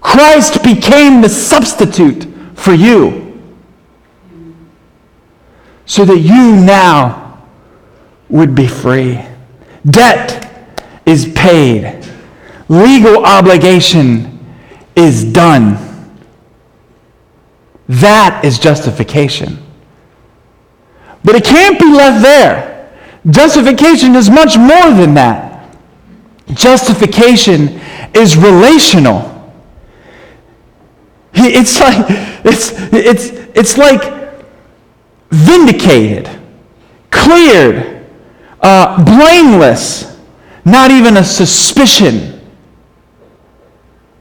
Christ 0.01 0.63
became 0.63 1.21
the 1.21 1.29
substitute 1.29 2.27
for 2.55 2.73
you 2.73 3.41
so 5.85 6.05
that 6.05 6.19
you 6.19 6.55
now 6.55 7.41
would 8.29 8.55
be 8.55 8.67
free. 8.67 9.21
Debt 9.85 10.49
is 11.05 11.31
paid, 11.35 12.07
legal 12.69 13.25
obligation 13.25 14.39
is 14.95 15.23
done. 15.23 15.77
That 17.89 18.43
is 18.45 18.59
justification. 18.59 19.57
But 21.23 21.35
it 21.35 21.43
can't 21.43 21.79
be 21.79 21.91
left 21.91 22.23
there. 22.23 22.72
Justification 23.29 24.15
is 24.15 24.29
much 24.29 24.57
more 24.57 24.91
than 24.91 25.13
that. 25.13 25.75
Justification 26.53 27.79
is 28.13 28.35
relational. 28.35 29.29
It's 31.33 31.79
like, 31.79 32.05
it's, 32.45 32.71
it's, 32.93 33.25
it's 33.55 33.77
like 33.77 34.37
vindicated, 35.31 36.29
cleared, 37.09 38.05
uh, 38.61 39.03
blameless, 39.03 40.19
not 40.65 40.91
even 40.91 41.17
a 41.17 41.23
suspicion 41.23 42.39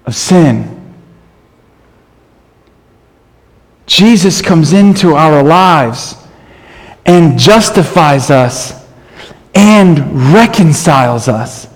of 0.07 0.15
sin. 0.15 0.69
Jesus 3.87 4.41
comes 4.41 4.73
into 4.73 5.15
our 5.15 5.43
lives 5.43 6.17
and 7.05 7.38
justifies 7.38 8.31
us 8.31 8.82
and 9.55 10.33
reconciles 10.33 11.29
us. 11.29 11.71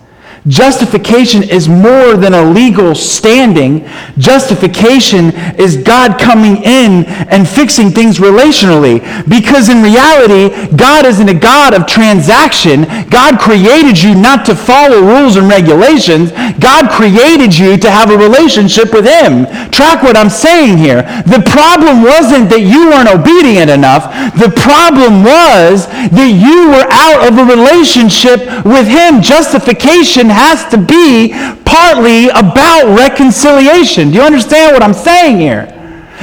Justification 0.48 1.42
is 1.42 1.68
more 1.68 2.14
than 2.14 2.34
a 2.34 2.44
legal 2.44 2.94
standing. 2.94 3.84
Justification 4.16 5.34
is 5.58 5.76
God 5.76 6.20
coming 6.20 6.62
in 6.62 7.04
and 7.26 7.48
fixing 7.48 7.90
things 7.90 8.18
relationally. 8.18 9.00
Because 9.28 9.68
in 9.68 9.82
reality, 9.82 10.54
God 10.76 11.04
isn't 11.04 11.28
a 11.28 11.34
God 11.34 11.74
of 11.74 11.86
transaction. 11.86 12.82
God 13.10 13.40
created 13.40 14.00
you 14.00 14.14
not 14.14 14.46
to 14.46 14.54
follow 14.54 15.00
rules 15.00 15.34
and 15.36 15.48
regulations. 15.48 16.30
God 16.60 16.90
created 16.90 17.56
you 17.56 17.76
to 17.78 17.90
have 17.90 18.10
a 18.10 18.16
relationship 18.16 18.92
with 18.92 19.04
Him. 19.04 19.46
Track 19.70 20.02
what 20.02 20.16
I'm 20.16 20.30
saying 20.30 20.78
here. 20.78 21.02
The 21.26 21.42
problem 21.50 22.02
wasn't 22.02 22.50
that 22.50 22.62
you 22.62 22.90
weren't 22.90 23.10
obedient 23.10 23.70
enough. 23.70 24.06
The 24.38 24.54
problem 24.54 25.24
was 25.24 25.86
that 25.86 26.30
you 26.30 26.70
were 26.70 26.86
out 26.92 27.26
of 27.26 27.34
a 27.34 27.50
relationship 27.50 28.46
with 28.64 28.86
Him. 28.86 29.20
Justification 29.20 30.35
has 30.36 30.68
to 30.68 30.78
be 30.78 31.32
partly 31.64 32.28
about 32.28 32.96
reconciliation. 32.96 34.10
Do 34.10 34.16
you 34.16 34.22
understand 34.22 34.72
what 34.74 34.82
I'm 34.82 34.94
saying 34.94 35.38
here? 35.38 35.64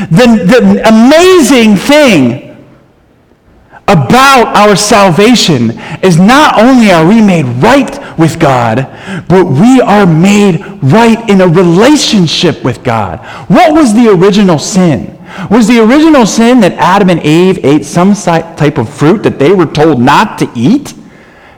The, 0.10 0.28
the 0.46 0.62
amazing 0.88 1.76
thing 1.76 2.54
about 3.88 4.56
our 4.56 4.76
salvation 4.76 5.72
is 6.02 6.18
not 6.18 6.60
only 6.60 6.92
are 6.92 7.06
we 7.06 7.22
made 7.22 7.46
right 7.62 8.18
with 8.18 8.40
God, 8.40 8.88
but 9.28 9.46
we 9.46 9.82
are 9.82 10.06
made 10.06 10.62
right 10.82 11.20
in 11.30 11.42
a 11.42 11.48
relationship 11.48 12.64
with 12.64 12.84
God. 12.84 13.20
What 13.50 13.74
was 13.74 13.94
the 13.94 14.10
original 14.10 14.60
sin? 14.60 15.20
Was 15.50 15.68
the 15.68 15.84
original 15.84 16.26
sin 16.26 16.60
that 16.62 16.74
Adam 16.74 17.10
and 17.10 17.24
Eve 17.26 17.66
ate 17.66 17.84
some 17.84 18.14
type 18.14 18.78
of 18.78 18.88
fruit 18.88 19.24
that 19.24 19.40
they 19.40 19.52
were 19.52 19.66
told 19.66 20.00
not 20.00 20.38
to 20.40 20.50
eat? 20.56 20.94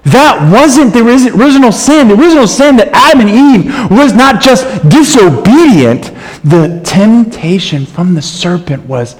That 0.06 0.52
wasn't 0.52 0.94
the 0.94 1.02
original 1.02 1.72
sin. 1.72 2.08
The 2.08 2.16
original 2.16 2.48
sin 2.48 2.78
that 2.78 2.90
Adam 2.94 3.28
and 3.28 3.30
Eve 3.30 3.92
was 3.92 4.14
not 4.14 4.40
just 4.42 4.66
disobedient. 4.88 6.12
The 6.44 6.82
temptation 6.86 7.86
from 7.86 8.14
the 8.14 8.22
serpent 8.22 8.86
was, 8.86 9.16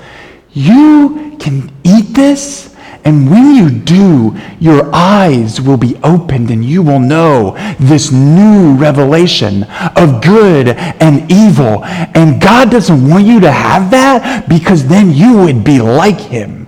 you 0.54 1.36
can 1.40 1.72
eat 1.84 2.14
this, 2.14 2.76
and 3.04 3.30
when 3.30 3.56
you 3.56 3.70
do, 3.70 4.36
your 4.60 4.90
eyes 4.94 5.62
will 5.62 5.78
be 5.78 5.96
opened 6.04 6.50
and 6.50 6.66
you 6.66 6.82
will 6.82 7.00
know 7.00 7.56
this 7.80 8.12
new 8.12 8.74
revelation 8.76 9.64
of 9.96 10.24
good 10.24 10.70
and 10.70 11.32
evil. 11.32 11.84
And 11.86 12.42
God 12.42 12.72
doesn't 12.72 13.08
want 13.08 13.26
you 13.26 13.40
to 13.42 13.52
have 13.52 13.92
that 13.92 14.50
because 14.50 14.88
then 14.88 15.12
you 15.12 15.38
would 15.38 15.64
be 15.64 15.80
like 15.80 16.20
him. 16.20 16.65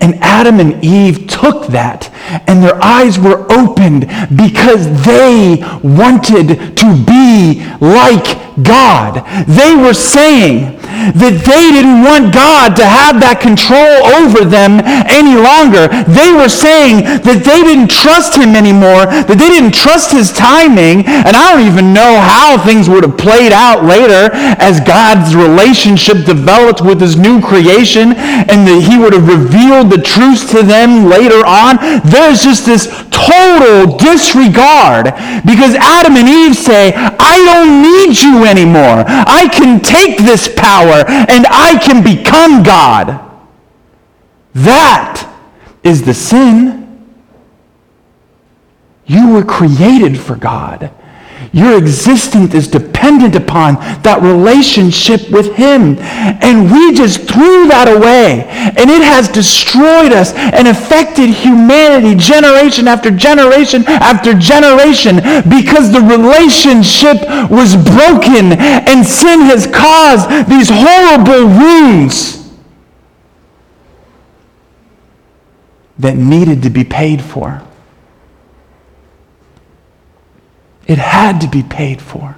And 0.00 0.14
Adam 0.16 0.60
and 0.60 0.82
Eve 0.84 1.26
took 1.26 1.66
that 1.68 2.10
and 2.48 2.62
their 2.62 2.82
eyes 2.82 3.18
were 3.18 3.46
opened 3.52 4.06
because 4.36 5.04
they 5.04 5.58
wanted 5.82 6.76
to 6.76 7.04
be 7.06 7.64
like 7.80 8.38
God. 8.62 9.24
They 9.46 9.76
were 9.76 9.94
saying 9.94 10.78
that 11.14 11.42
they 11.46 11.64
didn't 11.72 12.02
want 12.02 12.34
God 12.34 12.74
to 12.76 12.86
have 12.86 13.20
that 13.22 13.40
control 13.40 14.06
over 14.18 14.44
them 14.44 14.82
any 15.06 15.38
longer. 15.38 15.88
They 16.10 16.34
were 16.34 16.50
saying 16.50 17.04
that 17.24 17.44
they 17.44 17.60
didn't 17.62 17.90
trust 17.90 18.34
him 18.34 18.54
anymore, 18.54 19.06
that 19.06 19.38
they 19.38 19.50
didn't 19.50 19.74
trust 19.74 20.12
his 20.12 20.32
timing. 20.32 21.06
And 21.06 21.34
I 21.34 21.54
don't 21.54 21.66
even 21.66 21.92
know 21.92 22.18
how 22.20 22.58
things 22.60 22.88
would 22.88 23.04
have 23.04 23.18
played 23.18 23.52
out 23.52 23.84
later 23.84 24.30
as 24.58 24.80
God's 24.82 25.34
relationship 25.34 26.24
developed 26.24 26.80
with 26.82 27.00
his 27.00 27.16
new 27.16 27.40
creation 27.40 28.14
and 28.16 28.66
that 28.66 28.82
he 28.84 28.98
would 28.98 29.12
have 29.12 29.28
revealed 29.28 29.90
the 29.90 30.02
truth 30.02 30.50
to 30.50 30.62
them 30.62 31.08
later 31.08 31.46
on. 31.46 31.78
There's 32.04 32.42
just 32.42 32.66
this 32.66 32.88
total 33.26 33.96
disregard 33.96 35.06
because 35.44 35.74
Adam 35.74 36.16
and 36.16 36.28
Eve 36.28 36.56
say, 36.56 36.92
I 36.94 37.36
don't 37.44 37.82
need 37.82 38.20
you 38.20 38.44
anymore. 38.44 39.04
I 39.06 39.48
can 39.52 39.80
take 39.80 40.18
this 40.18 40.48
power 40.48 41.04
and 41.08 41.46
I 41.48 41.78
can 41.82 42.04
become 42.04 42.62
God. 42.62 43.24
That 44.54 45.24
is 45.82 46.02
the 46.02 46.14
sin. 46.14 47.06
You 49.06 49.32
were 49.32 49.44
created 49.44 50.18
for 50.18 50.36
God. 50.36 50.92
Your 51.52 51.78
existence 51.78 52.54
is 52.54 52.68
dependent 52.68 53.34
upon 53.34 53.74
that 54.02 54.20
relationship 54.20 55.30
with 55.30 55.54
Him. 55.56 55.98
And 55.98 56.70
we 56.70 56.92
just 56.92 57.20
threw 57.28 57.68
that 57.68 57.88
away. 57.88 58.44
And 58.48 58.90
it 58.90 59.02
has 59.02 59.28
destroyed 59.28 60.12
us 60.12 60.32
and 60.34 60.68
affected 60.68 61.30
humanity 61.30 62.14
generation 62.14 62.86
after 62.88 63.10
generation 63.10 63.84
after 63.86 64.34
generation 64.34 65.16
because 65.48 65.92
the 65.92 66.00
relationship 66.00 67.22
was 67.50 67.76
broken 67.76 68.52
and 68.52 69.06
sin 69.06 69.40
has 69.40 69.66
caused 69.66 70.28
these 70.48 70.68
horrible 70.70 71.46
wounds 71.46 72.38
that 75.98 76.16
needed 76.16 76.62
to 76.62 76.70
be 76.70 76.84
paid 76.84 77.22
for. 77.22 77.62
It 80.88 80.98
had 80.98 81.42
to 81.42 81.48
be 81.48 81.62
paid 81.62 82.02
for. 82.02 82.36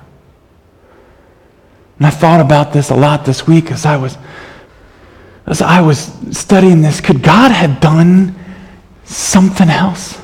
And 1.96 2.06
I 2.06 2.10
thought 2.10 2.40
about 2.40 2.72
this 2.72 2.90
a 2.90 2.96
lot 2.96 3.24
this 3.24 3.46
week 3.46 3.70
as 3.70 3.86
I 3.86 3.96
was 3.96 4.18
as 5.46 5.62
I 5.62 5.80
was 5.80 6.12
studying 6.32 6.82
this. 6.82 7.00
Could 7.00 7.22
God 7.22 7.50
have 7.50 7.80
done 7.80 8.34
something 9.04 9.68
else? 9.68 10.20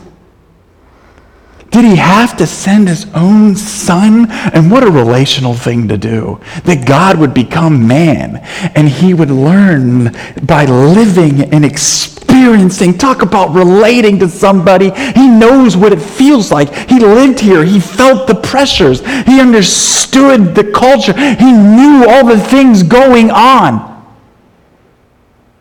Did 1.70 1.84
he 1.84 1.96
have 1.96 2.36
to 2.38 2.46
send 2.46 2.88
his 2.88 3.06
own 3.14 3.56
son? 3.56 4.30
And 4.30 4.70
what 4.70 4.82
a 4.82 4.90
relational 4.90 5.54
thing 5.54 5.88
to 5.88 5.98
do. 5.98 6.40
That 6.64 6.86
God 6.86 7.18
would 7.18 7.34
become 7.34 7.86
man 7.86 8.36
and 8.74 8.88
he 8.88 9.14
would 9.14 9.30
learn 9.30 10.16
by 10.42 10.64
living 10.64 11.52
and 11.52 11.64
experiencing 11.64 12.15
experiencing. 12.36 12.98
Talk 12.98 13.22
about 13.22 13.54
relating 13.54 14.18
to 14.18 14.28
somebody. 14.28 14.90
He 14.90 15.28
knows 15.28 15.76
what 15.76 15.92
it 15.92 16.00
feels 16.00 16.52
like. 16.52 16.74
He 16.88 16.98
lived 16.98 17.40
here. 17.40 17.64
He 17.64 17.80
felt 17.80 18.26
the 18.26 18.34
pressures. 18.34 19.00
He 19.24 19.40
understood 19.40 20.54
the 20.54 20.70
culture. 20.70 21.14
He 21.14 21.52
knew 21.52 22.06
all 22.08 22.26
the 22.26 22.38
things 22.38 22.82
going 22.82 23.30
on. 23.30 23.94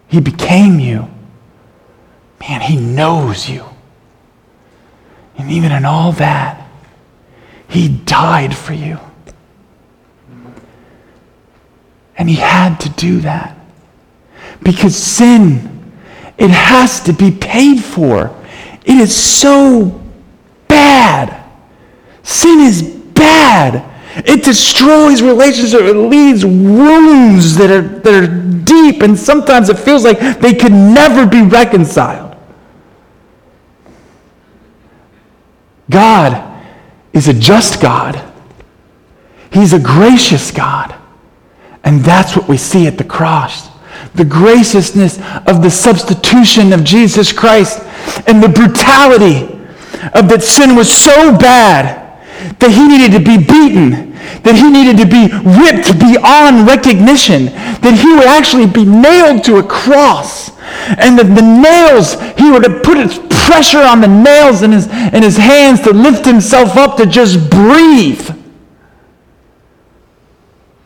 He 0.07 0.19
became 0.19 0.79
you. 0.79 1.07
Man, 2.41 2.61
he 2.61 2.77
knows 2.77 3.49
you. 3.49 3.65
And 5.38 5.51
even 5.51 5.71
in 5.71 5.85
all 5.85 6.11
that, 6.13 6.69
he 7.67 7.89
died 7.89 8.55
for 8.55 8.73
you. 8.73 8.99
And 12.17 12.29
he 12.29 12.35
had 12.35 12.79
to 12.81 12.89
do 12.89 13.21
that. 13.21 13.57
Because 14.63 14.95
sin, 14.95 15.74
it 16.38 16.50
has 16.50 17.00
to 17.02 17.13
be 17.13 17.32
paid 17.32 17.84
for. 17.84 18.36
It 18.84 18.98
is 18.98 19.15
so 19.15 20.02
bad. 20.67 21.43
Sin 22.24 22.60
is 22.60 22.82
bad. 22.82 23.91
It 24.17 24.43
destroys 24.43 25.21
relationships. 25.21 25.84
It 25.84 25.95
leaves 25.95 26.45
wounds 26.45 27.56
that 27.58 27.69
are, 27.69 27.82
that 27.82 28.13
are 28.13 28.28
deep, 28.63 29.02
and 29.02 29.17
sometimes 29.17 29.69
it 29.69 29.78
feels 29.78 30.04
like 30.04 30.19
they 30.39 30.54
could 30.54 30.71
never 30.71 31.26
be 31.26 31.41
reconciled. 31.41 32.36
God 35.89 36.63
is 37.13 37.28
a 37.28 37.34
just 37.34 37.82
God, 37.82 38.21
He's 39.52 39.74
a 39.74 39.80
gracious 39.80 40.52
God. 40.52 40.93
And 41.84 42.02
that's 42.02 42.36
what 42.36 42.50
we 42.50 42.58
see 42.58 42.88
at 42.88 42.98
the 42.98 43.04
cross. 43.04 43.69
The 44.15 44.25
graciousness 44.25 45.17
of 45.45 45.62
the 45.62 45.69
substitution 45.69 46.73
of 46.73 46.84
Jesus 46.84 47.32
Christ 47.32 47.82
and 48.28 48.41
the 48.41 48.49
brutality 48.49 49.51
of 50.13 50.30
that 50.30 50.41
sin 50.41 50.75
was 50.75 50.91
so 50.91 51.38
bad 51.38 52.01
that 52.60 52.71
he 52.71 52.88
needed 52.88 53.12
to 53.12 53.19
be 53.19 53.38
beaten, 53.38 54.13
that 54.43 54.56
he 54.56 54.69
needed 54.69 54.97
to 54.97 55.06
be 55.06 55.28
ripped 55.60 55.99
beyond 55.99 56.67
recognition, 56.67 57.45
that 57.82 57.97
he 57.99 58.13
would 58.13 58.28
actually 58.28 58.67
be 58.67 58.86
nailed 58.86 59.43
to 59.45 59.58
a 59.58 59.63
cross. 59.63 60.51
And 60.97 61.17
that 61.17 61.34
the 61.36 61.41
nails, 61.41 62.13
he 62.38 62.51
would 62.51 62.63
have 62.63 62.84
put 62.84 62.97
its 62.97 63.17
pressure 63.45 63.82
on 63.82 64.01
the 64.01 64.08
nails 64.08 64.62
in 64.62 64.71
his, 64.71 64.88
in 64.88 65.23
his 65.23 65.38
hands 65.38 65.82
to 65.82 65.93
lift 65.93 66.25
himself 66.25 66.75
up 66.75 66.97
to 66.97 67.06
just 67.06 67.49
breathe. 67.49 68.30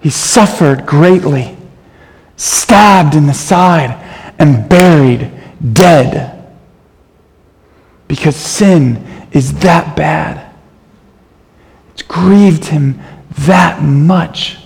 He 0.02 0.10
suffered 0.10 0.86
greatly, 0.86 1.58
stabbed 2.40 3.16
in 3.16 3.28
the 3.28 3.34
side, 3.34 3.92
and 4.40 4.70
buried 4.70 5.30
dead. 5.74 6.56
Because 8.08 8.36
sin 8.36 9.06
is 9.34 9.54
that 9.60 9.98
bad. 9.98 10.56
It's 11.92 12.02
grieved 12.02 12.66
him 12.66 13.00
that 13.40 13.84
much. 13.84 14.58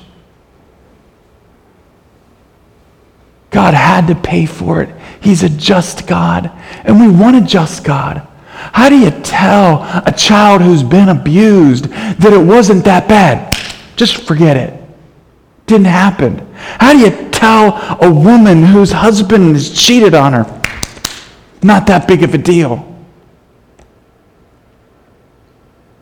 God 3.49 3.73
had 3.73 4.07
to 4.07 4.15
pay 4.15 4.45
for 4.45 4.83
it. 4.83 4.89
He's 5.19 5.41
a 5.41 5.49
just 5.49 6.05
God, 6.05 6.51
and 6.83 6.99
we 6.99 7.07
want 7.09 7.35
a 7.37 7.41
just 7.41 7.83
God. 7.83 8.27
How 8.45 8.87
do 8.87 8.97
you 8.97 9.09
tell 9.09 9.81
a 10.05 10.13
child 10.15 10.61
who's 10.61 10.83
been 10.83 11.09
abused 11.09 11.85
that 11.85 12.33
it 12.33 12.45
wasn't 12.45 12.85
that 12.85 13.07
bad? 13.07 13.57
Just 13.95 14.27
forget 14.27 14.57
it. 14.57 14.79
Didn't 15.65 15.87
happen. 15.87 16.47
How 16.55 16.93
do 16.93 16.99
you 16.99 17.22
tell 17.43 17.97
a 18.01 18.09
woman 18.09 18.63
whose 18.63 18.91
husband 18.91 19.55
has 19.55 19.69
cheated 19.69 20.13
on 20.13 20.31
her? 20.33 20.61
Not 21.61 21.87
that 21.87 22.07
big 22.07 22.23
of 22.23 22.33
a 22.33 22.37
deal. 22.37 22.89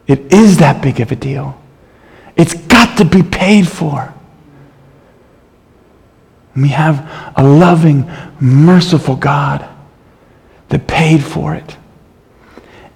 It 0.06 0.32
is 0.32 0.58
that 0.58 0.82
big 0.82 0.99
of 0.99 1.12
a 1.12 1.15
deal. 1.15 1.60
It's 2.36 2.54
got 2.54 2.97
to 2.97 3.06
be 3.06 3.23
paid 3.23 3.67
for. 3.67 4.13
And 6.54 6.63
we 6.63 6.69
have 6.69 7.34
a 7.36 7.43
loving, 7.43 8.10
merciful 8.39 9.15
God 9.15 9.67
that 10.69 10.86
paid 10.88 11.23
for 11.23 11.56
it. 11.56 11.77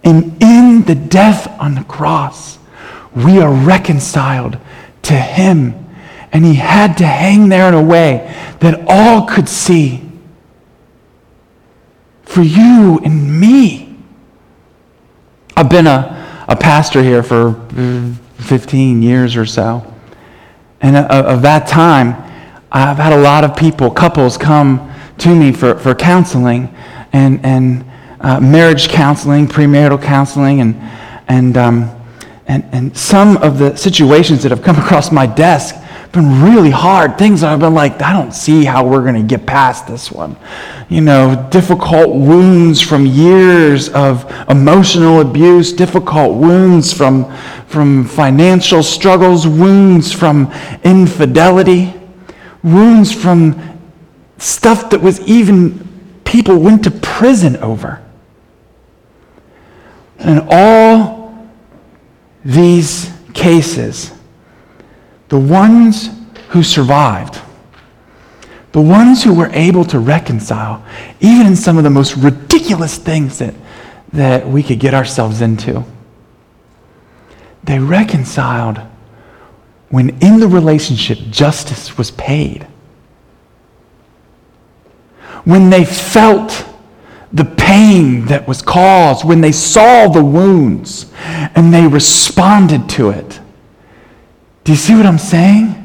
And 0.03 0.41
in 0.41 0.83
the 0.83 0.95
death 0.95 1.47
on 1.59 1.75
the 1.75 1.83
cross, 1.83 2.59
we 3.15 3.39
are 3.39 3.51
reconciled 3.51 4.59
to 5.03 5.13
Him. 5.13 5.84
And 6.35 6.43
He 6.43 6.55
had 6.55 6.97
to 6.97 7.05
hang 7.05 7.47
there 7.47 7.69
in 7.69 7.73
a 7.73 7.81
way 7.81 8.29
that 8.59 8.83
all 8.89 9.25
could 9.25 9.47
see. 9.47 10.01
For 12.23 12.41
you 12.41 12.99
and 13.05 13.39
me. 13.39 13.97
I've 15.55 15.69
been 15.69 15.87
a, 15.87 16.45
a 16.49 16.57
pastor 16.57 17.01
here 17.01 17.23
for 17.23 17.53
15 18.39 19.01
years 19.01 19.37
or 19.37 19.45
so. 19.45 19.89
And 20.81 20.97
of 20.97 21.41
that 21.43 21.69
time, 21.69 22.21
I've 22.69 22.97
had 22.97 23.13
a 23.13 23.21
lot 23.21 23.45
of 23.45 23.55
people, 23.55 23.89
couples, 23.89 24.37
come 24.37 24.93
to 25.19 25.33
me 25.33 25.53
for, 25.53 25.79
for 25.79 25.95
counseling 25.95 26.75
and, 27.13 27.45
and 27.45 27.85
uh, 28.19 28.41
marriage 28.41 28.89
counseling, 28.89 29.47
premarital 29.47 30.03
counseling, 30.03 30.59
and, 30.59 30.75
and, 31.29 31.55
um, 31.55 32.05
and, 32.45 32.65
and 32.73 32.97
some 32.97 33.37
of 33.37 33.57
the 33.57 33.77
situations 33.77 34.43
that 34.43 34.51
have 34.51 34.63
come 34.63 34.75
across 34.83 35.13
my 35.13 35.25
desk 35.25 35.75
been 36.15 36.41
really 36.41 36.71
hard. 36.71 37.17
Things 37.17 37.43
I've 37.43 37.59
been 37.59 37.73
like, 37.73 38.01
I 38.01 38.11
don't 38.13 38.33
see 38.33 38.65
how 38.65 38.87
we're 38.87 39.03
going 39.03 39.15
to 39.15 39.23
get 39.23 39.45
past 39.45 39.85
this 39.85 40.11
one. 40.11 40.35
You 40.89 41.01
know, 41.01 41.47
difficult 41.51 42.15
wounds 42.15 42.81
from 42.81 43.05
years 43.05 43.89
of 43.89 44.31
emotional 44.49 45.21
abuse, 45.21 45.73
difficult 45.73 46.37
wounds 46.37 46.91
from, 46.91 47.31
from 47.67 48.05
financial 48.05 48.81
struggles, 48.81 49.45
wounds 49.45 50.11
from 50.11 50.51
infidelity, 50.83 51.93
wounds 52.63 53.13
from 53.13 53.79
stuff 54.37 54.89
that 54.89 55.01
was 55.01 55.19
even 55.21 56.21
people 56.23 56.57
went 56.57 56.83
to 56.85 56.91
prison 56.91 57.57
over. 57.57 58.01
And 60.17 60.47
all 60.49 61.47
these 62.43 63.11
cases, 63.33 64.14
the 65.35 65.41
ones 65.41 66.11
who 66.51 66.63
survived, 66.63 67.41
the 68.71 68.79
ones 68.79 69.21
who 69.21 69.33
were 69.33 69.49
able 69.51 69.83
to 69.83 69.99
reconcile, 69.99 70.81
even 71.19 71.45
in 71.45 71.57
some 71.57 71.77
of 71.77 71.83
the 71.83 71.89
most 71.89 72.15
ridiculous 72.15 72.97
things 72.97 73.39
that, 73.39 73.53
that 74.13 74.47
we 74.47 74.63
could 74.63 74.79
get 74.79 74.93
ourselves 74.93 75.41
into, 75.41 75.83
they 77.65 77.77
reconciled 77.77 78.77
when 79.89 80.17
in 80.21 80.39
the 80.39 80.47
relationship 80.47 81.17
justice 81.31 81.97
was 81.97 82.11
paid. 82.11 82.65
When 85.43 85.69
they 85.69 85.83
felt 85.83 86.65
the 87.33 87.43
pain 87.43 88.23
that 88.27 88.47
was 88.47 88.61
caused, 88.61 89.25
when 89.25 89.41
they 89.41 89.51
saw 89.51 90.07
the 90.07 90.23
wounds 90.23 91.11
and 91.17 91.73
they 91.73 91.85
responded 91.87 92.87
to 92.91 93.09
it. 93.09 93.41
Do 94.65 94.71
you 94.71 94.77
see 94.77 94.95
what 94.95 95.05
I'm 95.05 95.19
saying? 95.19 95.81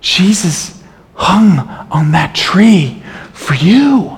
Jesus 0.00 0.82
hung 1.14 1.58
on 1.92 2.12
that 2.12 2.34
tree 2.34 3.02
for 3.34 3.54
you 3.54 4.16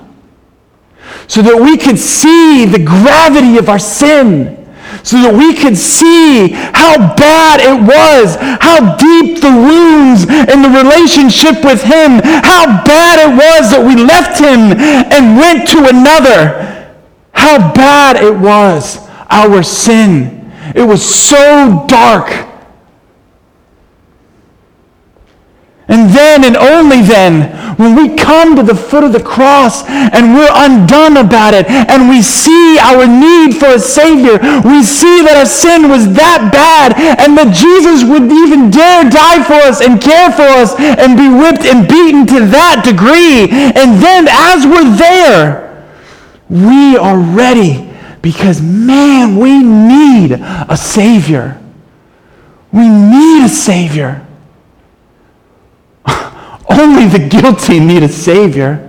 so 1.27 1.41
that 1.41 1.59
we 1.59 1.75
could 1.77 1.99
see 1.99 2.65
the 2.65 2.79
gravity 2.79 3.57
of 3.57 3.67
our 3.67 3.79
sin, 3.79 4.55
so 5.03 5.19
that 5.19 5.35
we 5.35 5.53
could 5.53 5.77
see 5.77 6.47
how 6.71 6.95
bad 7.15 7.59
it 7.59 7.75
was, 7.75 8.39
how 8.63 8.95
deep 8.95 9.41
the 9.43 9.51
wounds 9.51 10.23
in 10.47 10.63
the 10.63 10.71
relationship 10.71 11.67
with 11.67 11.83
Him, 11.83 12.23
how 12.23 12.83
bad 12.87 13.19
it 13.19 13.31
was 13.35 13.71
that 13.75 13.83
we 13.83 13.99
left 13.99 14.39
Him 14.39 14.71
and 15.11 15.35
went 15.35 15.67
to 15.75 15.91
another, 15.91 16.95
how 17.33 17.73
bad 17.73 18.15
it 18.15 18.37
was, 18.39 18.97
our 19.29 19.61
sin. 19.61 20.51
It 20.73 20.87
was 20.87 21.03
so 21.03 21.83
dark 21.87 22.46
And 25.87 26.09
then 26.11 26.43
and 26.43 26.57
only 26.57 27.01
then, 27.01 27.55
when 27.77 27.95
we 27.95 28.15
come 28.15 28.57
to 28.57 28.63
the 28.63 28.75
foot 28.75 29.05
of 29.05 29.13
the 29.13 29.23
cross 29.23 29.87
and 29.87 30.35
we're 30.35 30.51
undone 30.51 31.15
about 31.15 31.53
it 31.53 31.65
and 31.69 32.09
we 32.09 32.21
see 32.21 32.77
our 32.79 33.07
need 33.07 33.55
for 33.55 33.67
a 33.67 33.79
Savior, 33.79 34.35
we 34.67 34.83
see 34.83 35.23
that 35.23 35.37
our 35.39 35.45
sin 35.45 35.87
was 35.87 36.11
that 36.13 36.51
bad 36.51 36.91
and 37.23 37.37
that 37.37 37.55
Jesus 37.55 38.03
would 38.03 38.27
even 38.27 38.69
dare 38.69 39.07
die 39.07 39.41
for 39.43 39.55
us 39.63 39.79
and 39.79 40.01
care 40.01 40.29
for 40.31 40.43
us 40.59 40.75
and 40.75 41.15
be 41.15 41.31
whipped 41.31 41.63
and 41.63 41.87
beaten 41.87 42.27
to 42.35 42.43
that 42.51 42.83
degree. 42.83 43.47
And 43.47 44.03
then 44.03 44.27
as 44.27 44.67
we're 44.67 44.91
there, 44.97 45.87
we 46.49 46.97
are 46.97 47.17
ready 47.17 47.89
because, 48.21 48.61
man, 48.61 49.37
we 49.37 49.63
need 49.63 50.33
a 50.33 50.75
Savior. 50.75 51.61
We 52.73 52.89
need 52.89 53.45
a 53.45 53.49
Savior. 53.49 54.26
Only 56.69 57.07
the 57.07 57.27
guilty 57.27 57.79
need 57.79 58.03
a 58.03 58.09
Savior. 58.09 58.83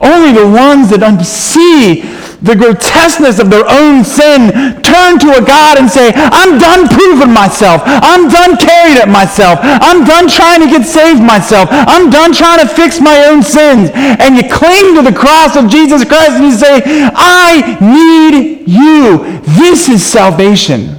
Only 0.00 0.32
the 0.32 0.48
ones 0.48 0.90
that 0.90 1.02
see 1.24 2.02
the 2.42 2.56
grotesqueness 2.56 3.38
of 3.38 3.50
their 3.50 3.64
own 3.68 4.02
sin 4.02 4.50
turn 4.82 5.18
to 5.22 5.30
a 5.38 5.42
God 5.44 5.78
and 5.78 5.88
say, 5.88 6.10
I'm 6.16 6.58
done 6.58 6.88
proving 6.88 7.32
myself. 7.32 7.82
I'm 7.86 8.28
done 8.28 8.58
carrying 8.58 8.98
it 8.98 9.08
myself. 9.08 9.60
I'm 9.62 10.04
done 10.04 10.28
trying 10.28 10.60
to 10.60 10.66
get 10.66 10.84
saved 10.84 11.22
myself. 11.22 11.68
I'm 11.70 12.10
done 12.10 12.32
trying 12.32 12.58
to 12.58 12.66
fix 12.66 13.00
my 13.00 13.26
own 13.26 13.42
sins. 13.42 13.90
And 13.94 14.36
you 14.36 14.42
cling 14.50 14.96
to 14.96 15.02
the 15.02 15.14
cross 15.14 15.56
of 15.56 15.70
Jesus 15.70 16.04
Christ 16.04 16.42
and 16.42 16.44
you 16.44 16.56
say, 16.56 16.82
I 16.84 17.78
need 17.78 18.66
you. 18.66 19.40
This 19.54 19.88
is 19.88 20.04
salvation. 20.04 20.98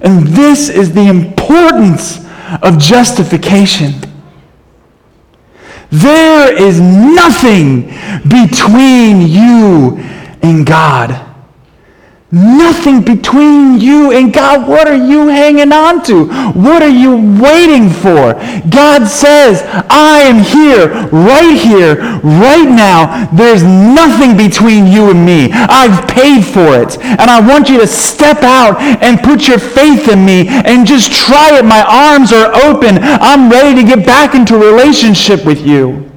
And 0.00 0.26
this 0.28 0.68
is 0.68 0.94
the 0.94 1.08
importance 1.08 2.24
of 2.62 2.78
justification. 2.78 4.13
There 5.94 6.52
is 6.52 6.80
nothing 6.80 7.82
between 8.26 9.22
you 9.22 9.96
and 10.42 10.66
God. 10.66 11.33
Nothing 12.34 13.02
between 13.02 13.78
you 13.78 14.10
and 14.10 14.34
God. 14.34 14.68
What 14.68 14.88
are 14.88 14.96
you 14.96 15.28
hanging 15.28 15.72
on 15.72 16.02
to? 16.06 16.24
What 16.52 16.82
are 16.82 16.88
you 16.88 17.14
waiting 17.40 17.88
for? 17.88 18.34
God 18.68 19.06
says, 19.06 19.62
I 19.88 20.22
am 20.22 20.42
here, 20.42 20.88
right 21.12 21.56
here, 21.56 21.94
right 22.22 22.68
now. 22.68 23.30
There's 23.32 23.62
nothing 23.62 24.36
between 24.36 24.88
you 24.88 25.10
and 25.10 25.24
me. 25.24 25.52
I've 25.52 26.08
paid 26.08 26.44
for 26.44 26.74
it. 26.74 26.98
And 26.98 27.30
I 27.30 27.38
want 27.38 27.68
you 27.68 27.78
to 27.78 27.86
step 27.86 28.42
out 28.42 28.80
and 28.80 29.20
put 29.20 29.46
your 29.46 29.60
faith 29.60 30.08
in 30.08 30.26
me 30.26 30.48
and 30.48 30.88
just 30.88 31.12
try 31.12 31.56
it. 31.56 31.64
My 31.64 31.84
arms 31.86 32.32
are 32.32 32.52
open. 32.64 32.98
I'm 33.00 33.48
ready 33.48 33.80
to 33.80 33.86
get 33.86 34.04
back 34.04 34.34
into 34.34 34.58
relationship 34.58 35.44
with 35.44 35.64
you. 35.64 36.13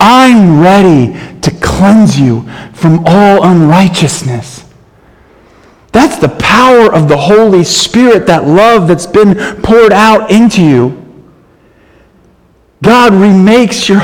I'm 0.00 0.60
ready 0.60 1.12
to 1.40 1.50
cleanse 1.62 2.18
you 2.18 2.48
from 2.72 3.04
all 3.06 3.44
unrighteousness. 3.44 4.64
That's 5.92 6.18
the 6.18 6.28
power 6.28 6.92
of 6.92 7.08
the 7.08 7.16
Holy 7.16 7.64
Spirit, 7.64 8.26
that 8.26 8.46
love 8.46 8.88
that's 8.88 9.06
been 9.06 9.34
poured 9.62 9.92
out 9.92 10.30
into 10.30 10.62
you. 10.62 10.98
God 12.82 13.12
remakes 13.14 13.88
your 13.88 14.00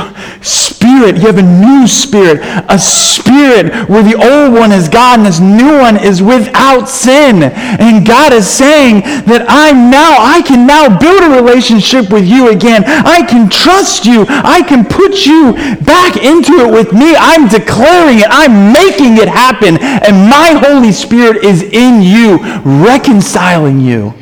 spirit. 0.89 1.17
You 1.17 1.27
have 1.27 1.39
a 1.39 1.43
new 1.43 1.87
spirit, 1.87 2.41
a 2.69 2.79
spirit 2.79 3.89
where 3.89 4.03
the 4.03 4.17
old 4.17 4.53
one 4.53 4.73
is 4.73 4.89
God 4.89 5.19
and 5.19 5.27
this 5.27 5.41
new 5.41 5.79
one 5.79 5.97
is 5.97 6.23
without 6.23 6.89
sin. 6.89 7.43
And 7.43 8.07
God 8.07 8.33
is 8.33 8.49
saying 8.49 9.01
that 9.27 9.45
I'm 9.49 9.91
now, 9.91 10.17
I 10.19 10.43
can 10.43 10.67
now 10.67 10.89
build 10.89 11.23
a 11.23 11.43
relationship 11.43 12.11
with 12.11 12.27
you 12.27 12.51
again. 12.51 12.85
I 12.87 13.23
can 13.23 13.49
trust 13.51 14.07
you. 14.07 14.27
I 14.29 14.63
can 14.63 14.85
put 14.85 15.27
you 15.27 15.53
back 15.85 16.17
into 16.17 16.65
it 16.65 16.73
with 16.73 16.93
me. 16.93 17.15
I'm 17.17 17.49
declaring 17.49 18.21
it. 18.21 18.29
I'm 18.31 18.73
making 18.73 19.19
it 19.19 19.29
happen. 19.29 19.79
And 19.79 20.29
my 20.29 20.59
Holy 20.65 20.93
Spirit 20.93 21.45
is 21.45 21.63
in 21.63 22.03
you, 22.03 22.39
reconciling 22.85 23.81
you, 23.81 24.15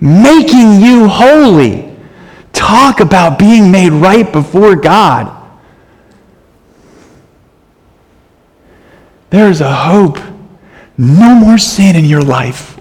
making 0.00 0.80
you 0.80 1.08
holy. 1.08 1.84
Talk 2.52 3.00
about 3.00 3.38
being 3.38 3.70
made 3.70 3.92
right 3.92 4.30
before 4.32 4.76
God. 4.76 5.35
There's 9.30 9.60
a 9.60 9.72
hope. 9.72 10.18
No 10.98 11.34
more 11.34 11.58
sin 11.58 11.96
in 11.96 12.04
your 12.04 12.22
life. 12.22 12.78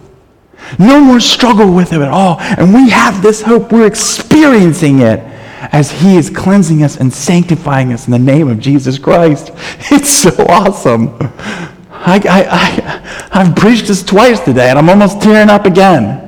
No 0.80 1.00
more 1.00 1.20
struggle 1.20 1.74
with 1.74 1.94
it 1.94 2.02
at 2.02 2.10
all. 2.10 2.40
And 2.40 2.74
we 2.74 2.90
have 2.90 3.22
this 3.22 3.42
hope. 3.42 3.72
We're 3.72 3.88
experiencing 3.88 5.00
it 5.00 5.20
as 5.72 5.92
He 5.92 6.18
is 6.18 6.30
cleansing 6.30 6.84
us 6.84 6.98
and 6.98 7.14
sanctifying 7.14 7.94
us 7.94 8.08
in 8.08 8.12
the 8.12 8.20
name 8.20 8.48
of 8.50 8.60
Jesus 8.60 8.98
Christ. 8.98 9.52
It's 9.92 10.10
so 10.10 10.32
awesome. 10.48 11.16
I, 11.92 12.22
I, 12.30 12.46
I, 12.50 13.30
I've 13.32 13.56
preached 13.56 13.88
this 13.88 14.04
twice 14.04 14.40
today, 14.40 14.70
and 14.70 14.78
I'm 14.78 14.90
almost 14.90 15.22
tearing 15.22 15.50
up 15.50 15.66
again 15.66 16.22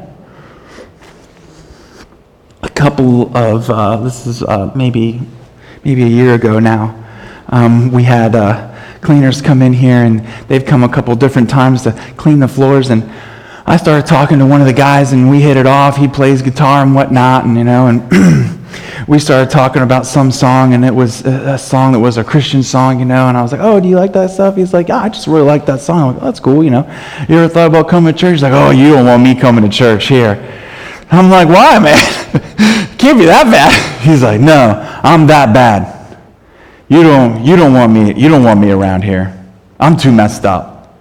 a 2.64 2.70
couple 2.70 3.36
of 3.38 3.70
uh, 3.70 3.98
this 3.98 4.26
is 4.26 4.44
uh, 4.44 4.72
maybe 4.76 5.22
maybe 5.84 6.04
a 6.04 6.08
year 6.08 6.34
ago 6.34 6.60
now. 6.60 7.04
Um, 7.50 7.92
we 7.92 8.04
had 8.04 8.36
uh, 8.36 8.76
cleaners 9.02 9.42
come 9.42 9.62
in 9.62 9.74
here, 9.74 10.04
and 10.04 10.26
they've 10.48 10.66
come 10.66 10.84
a 10.84 10.90
couple 10.90 11.16
different 11.16 11.50
times 11.50 11.84
to 11.84 11.92
clean 12.18 12.40
the 12.40 12.48
floors. 12.48 12.90
And 12.90 13.04
I 13.66 13.78
started 13.78 14.08
talking 14.08 14.40
to 14.40 14.46
one 14.46 14.62
of 14.62 14.68
the 14.68 14.74
guys, 14.74 15.14
and 15.14 15.30
we 15.30 15.42
hit 15.42 15.58
it 15.58 15.66
off. 15.66 15.98
He 15.98 16.08
plays 16.08 16.42
guitar 16.42 16.84
and 16.84 16.94
whatnot, 16.94 17.46
and 17.46 17.58
you 17.58 17.64
know, 17.64 17.88
and 17.88 18.58
we 19.08 19.20
started 19.20 19.50
talking 19.50 19.82
about 19.82 20.06
some 20.06 20.32
song, 20.32 20.74
and 20.74 20.86
it 20.86 20.94
was 20.94 21.26
a, 21.26 21.54
a, 21.54 21.58
song 21.58 21.94
that 21.94 22.00
was 22.00 22.18
a 22.18 22.24
Christian 22.24 22.64
song, 22.64 23.00
you 23.00 23.06
know. 23.06 23.28
And 23.28 23.38
I 23.38 23.42
was 23.42 23.52
like, 23.52 23.62
"Oh, 23.62 23.80
do 23.80 23.88
you 23.88 23.96
like 23.96 24.14
that 24.14 24.32
stuff?" 24.32 24.56
He's 24.56 24.74
like, 24.74 24.88
"Yeah, 24.88 24.98
I 24.98 25.10
just 25.10 25.28
really 25.28 25.46
like 25.46 25.66
that 25.66 25.82
song." 25.82 26.02
I'm 26.02 26.14
like, 26.14 26.24
oh, 26.24 26.26
"That's 26.26 26.40
cool, 26.40 26.64
you 26.64 26.70
know." 26.70 26.86
You 27.28 27.38
ever 27.40 27.54
thought 27.54 27.68
about 27.68 27.90
coming 27.90 28.14
to 28.14 28.20
church? 28.20 28.34
He's 28.34 28.44
like, 28.44 28.54
"Oh, 28.54 28.72
you 28.72 28.94
don't 28.94 29.06
want 29.06 29.24
me 29.24 29.36
coming 29.36 29.64
to 29.64 29.70
church 29.70 30.08
here." 30.08 30.54
I'm 31.10 31.30
like, 31.30 31.48
"Why, 31.48 31.80
man?" 31.80 32.24
Can't 32.98 33.20
be 33.20 33.26
that 33.26 33.46
bad. 33.46 34.02
He's 34.08 34.24
like, 34.24 34.42
no, 34.42 35.00
I'm 35.04 35.28
that 35.28 35.54
bad. 35.54 35.97
You 36.90 37.04
don't, 37.04 37.44
you 37.44 37.56
don't 37.56 37.74
want 37.74 37.92
me, 37.92 38.14
you 38.14 38.30
don't 38.30 38.44
want 38.44 38.60
me 38.60 38.72
around 38.72 39.04
here. 39.04 39.34
I'm 39.80 39.98
too 39.98 40.12
messed 40.12 40.46
up. 40.46 40.96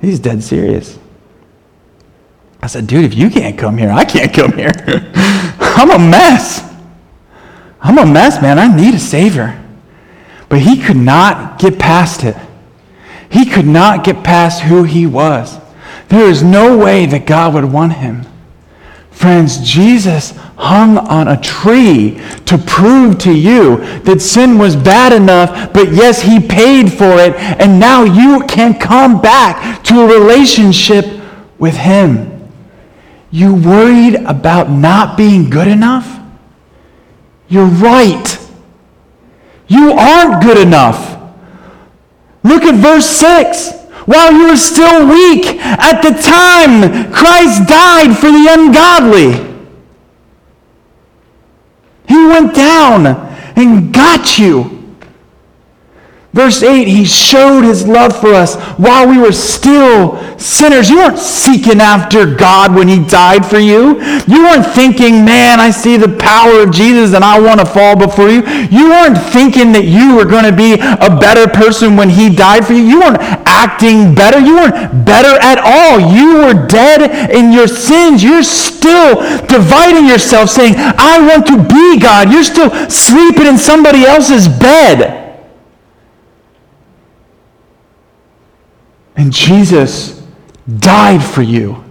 He's 0.00 0.20
dead 0.20 0.42
serious. 0.42 0.98
I 2.62 2.66
said, 2.66 2.86
dude, 2.86 3.04
if 3.04 3.14
you 3.14 3.28
can't 3.28 3.58
come 3.58 3.76
here, 3.76 3.90
I 3.90 4.04
can't 4.04 4.32
come 4.32 4.52
here. 4.52 4.70
I'm 5.58 5.90
a 5.90 5.98
mess. 5.98 6.62
I'm 7.80 7.98
a 7.98 8.06
mess, 8.06 8.40
man. 8.40 8.58
I 8.58 8.74
need 8.74 8.94
a 8.94 8.98
savior. 8.98 9.62
But 10.48 10.60
he 10.60 10.80
could 10.80 10.96
not 10.96 11.58
get 11.58 11.78
past 11.78 12.24
it. 12.24 12.36
He 13.30 13.44
could 13.44 13.66
not 13.66 14.04
get 14.04 14.22
past 14.22 14.62
who 14.62 14.84
he 14.84 15.06
was. 15.06 15.58
There 16.08 16.28
is 16.28 16.42
no 16.42 16.78
way 16.78 17.06
that 17.06 17.26
God 17.26 17.54
would 17.54 17.64
want 17.64 17.94
him. 17.94 18.24
Friends, 19.14 19.58
Jesus 19.60 20.32
hung 20.56 20.98
on 20.98 21.28
a 21.28 21.40
tree 21.40 22.20
to 22.46 22.58
prove 22.58 23.16
to 23.18 23.32
you 23.32 23.76
that 24.00 24.20
sin 24.20 24.58
was 24.58 24.74
bad 24.74 25.12
enough, 25.12 25.72
but 25.72 25.92
yes, 25.92 26.20
he 26.20 26.40
paid 26.40 26.92
for 26.92 27.18
it, 27.20 27.34
and 27.36 27.78
now 27.78 28.02
you 28.02 28.44
can 28.46 28.78
come 28.78 29.22
back 29.22 29.82
to 29.84 30.00
a 30.00 30.20
relationship 30.20 31.06
with 31.58 31.76
him. 31.76 32.50
You 33.30 33.54
worried 33.54 34.16
about 34.16 34.68
not 34.68 35.16
being 35.16 35.48
good 35.48 35.68
enough? 35.68 36.20
You're 37.48 37.66
right. 37.66 38.38
You 39.68 39.92
aren't 39.92 40.42
good 40.42 40.58
enough. 40.58 41.20
Look 42.42 42.64
at 42.64 42.74
verse 42.74 43.06
6 43.06 43.83
while 44.06 44.32
you 44.32 44.48
were 44.48 44.56
still 44.56 45.06
weak. 45.08 45.46
At 45.60 46.02
the 46.02 46.10
time, 46.10 47.12
Christ 47.12 47.68
died 47.68 48.16
for 48.16 48.30
the 48.30 48.46
ungodly. 48.50 49.54
He 52.06 52.26
went 52.26 52.54
down 52.54 53.06
and 53.56 53.92
got 53.92 54.38
you. 54.38 54.83
Verse 56.34 56.64
8, 56.64 56.88
he 56.88 57.04
showed 57.04 57.62
his 57.62 57.86
love 57.86 58.20
for 58.20 58.34
us 58.34 58.56
while 58.76 59.08
we 59.08 59.18
were 59.18 59.30
still 59.30 60.18
sinners. 60.36 60.90
You 60.90 60.96
weren't 60.96 61.16
seeking 61.16 61.80
after 61.80 62.26
God 62.26 62.74
when 62.74 62.88
he 62.88 63.04
died 63.04 63.46
for 63.46 63.60
you. 63.60 64.02
You 64.26 64.42
weren't 64.42 64.66
thinking, 64.66 65.24
man, 65.24 65.60
I 65.60 65.70
see 65.70 65.96
the 65.96 66.08
power 66.18 66.64
of 66.64 66.72
Jesus 66.72 67.14
and 67.14 67.22
I 67.22 67.38
want 67.38 67.60
to 67.60 67.66
fall 67.66 67.96
before 67.96 68.30
you. 68.30 68.42
You 68.66 68.90
weren't 68.90 69.16
thinking 69.16 69.70
that 69.78 69.84
you 69.84 70.16
were 70.16 70.24
going 70.24 70.42
to 70.42 70.50
be 70.50 70.74
a 70.74 71.16
better 71.22 71.46
person 71.46 71.94
when 71.94 72.10
he 72.10 72.34
died 72.34 72.66
for 72.66 72.72
you. 72.72 72.82
You 72.82 72.98
weren't 72.98 73.22
acting 73.46 74.12
better. 74.16 74.40
You 74.40 74.56
weren't 74.56 75.06
better 75.06 75.38
at 75.38 75.62
all. 75.62 76.02
You 76.02 76.50
were 76.50 76.66
dead 76.66 77.30
in 77.30 77.52
your 77.52 77.68
sins. 77.68 78.24
You're 78.24 78.42
still 78.42 79.22
dividing 79.46 80.08
yourself 80.08 80.50
saying, 80.50 80.74
I 80.76 81.22
want 81.30 81.46
to 81.46 81.62
be 81.62 82.00
God. 82.00 82.32
You're 82.32 82.42
still 82.42 82.74
sleeping 82.90 83.46
in 83.46 83.56
somebody 83.56 84.02
else's 84.02 84.48
bed. 84.48 85.23
And 89.16 89.32
Jesus 89.32 90.22
died 90.78 91.22
for 91.22 91.42
you. 91.42 91.84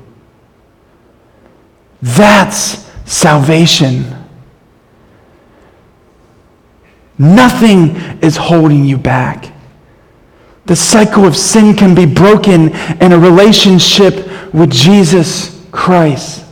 That's 2.01 2.89
salvation. 3.05 4.05
Nothing 7.17 7.95
is 8.21 8.35
holding 8.35 8.83
you 8.83 8.97
back. 8.97 9.53
The 10.65 10.75
cycle 10.75 11.25
of 11.25 11.35
sin 11.35 11.75
can 11.75 11.93
be 11.93 12.05
broken 12.05 12.69
in 13.01 13.11
a 13.11 13.19
relationship 13.19 14.53
with 14.53 14.71
Jesus 14.71 15.65
Christ. 15.71 16.45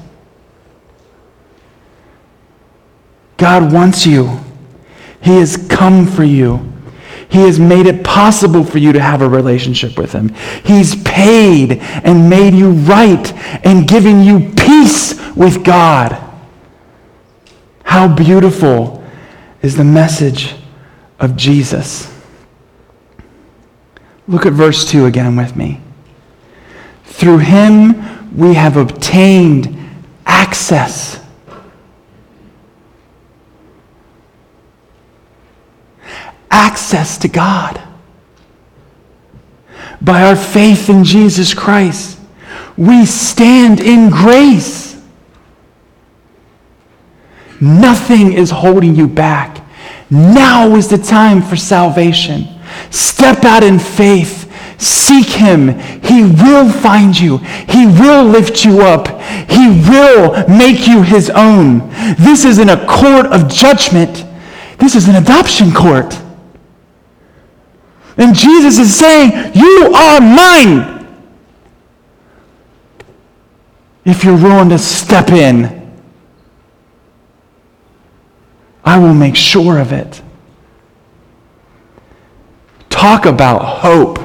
God 3.38 3.74
wants 3.74 4.06
you. 4.06 4.40
He 5.22 5.38
has 5.38 5.58
come 5.68 6.06
for 6.06 6.24
you. 6.24 6.71
He 7.32 7.40
has 7.40 7.60
made 7.60 7.88
it 7.88 8.04
possible 8.04 8.64
for 8.64 8.78
you 8.78 8.92
to 8.92 9.00
have 9.00 9.22
a 9.22 9.30
relationship 9.30 9.98
with 9.98 10.12
Him. 10.12 10.34
He's 10.66 11.02
paid 11.04 11.80
and 11.80 12.30
made 12.30 12.54
you 12.54 12.72
right 12.72 13.34
and 13.66 13.88
given 13.88 14.22
you 14.22 14.52
peace 14.58 15.20
with 15.36 15.64
God. 15.64 16.22
How 17.84 18.14
beautiful 18.14 19.04
is 19.62 19.78
the 19.78 19.84
message 19.84 20.56
of 21.20 21.36
Jesus. 21.36 22.12
Look 24.28 24.46
at 24.46 24.54
verse 24.54 24.90
2 24.90 25.06
again 25.06 25.36
with 25.36 25.56
me. 25.56 25.80
Through 27.06 27.40
him 27.40 28.36
we 28.36 28.54
have 28.54 28.78
obtained 28.78 29.78
access 30.26 31.20
access 36.62 37.18
to 37.18 37.28
God. 37.28 37.82
By 40.00 40.22
our 40.24 40.36
faith 40.36 40.90
in 40.90 41.04
Jesus 41.04 41.56
Christ, 41.56 42.20
we 42.78 43.06
stand 43.06 43.80
in 43.80 44.12
grace. 44.12 45.02
Nothing 47.60 48.34
is 48.34 48.52
holding 48.52 48.96
you 48.96 49.08
back. 49.08 49.64
Now 50.12 50.76
is 50.76 50.88
the 50.88 50.98
time 51.00 51.42
for 51.42 51.56
salvation. 51.56 52.48
Step 52.92 53.44
out 53.44 53.64
in 53.64 53.80
faith. 53.80 54.48
Seek 54.80 55.28
him. 55.28 55.80
He 56.04 56.24
will 56.24 56.70
find 56.70 57.20
you. 57.20 57.38
He 57.70 57.86
will 57.86 58.26
lift 58.26 58.64
you 58.66 58.82
up. 58.82 59.08
He 59.50 59.68
will 59.90 60.48
make 60.48 60.88
you 60.88 61.02
his 61.02 61.30
own. 61.32 61.90
This 62.18 62.46
isn't 62.46 62.70
a 62.70 62.86
court 62.88 63.28
of 63.28 63.48
judgment. 63.48 64.26
This 64.78 64.96
is 64.96 65.08
an 65.08 65.16
adoption 65.16 65.72
court. 65.72 66.20
And 68.22 68.36
Jesus 68.36 68.78
is 68.78 68.96
saying, 68.96 69.52
You 69.56 69.92
are 69.96 70.22
mine. 70.22 71.08
If 74.06 74.24
you're 74.24 74.38
willing 74.38 74.70
to 74.70 74.78
step 74.78 75.30
in, 75.30 75.92
I 78.86 79.00
will 79.00 79.16
make 79.16 79.36
sure 79.36 79.80
of 79.80 79.92
it. 79.92 80.22
Talk 82.92 83.26
about 83.26 83.80
hope. 83.80 84.20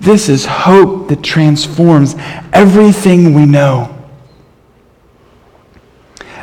This 0.00 0.30
is 0.30 0.46
hope 0.46 1.08
that 1.08 1.22
transforms 1.22 2.14
everything 2.54 3.34
we 3.34 3.44
know. 3.44 3.94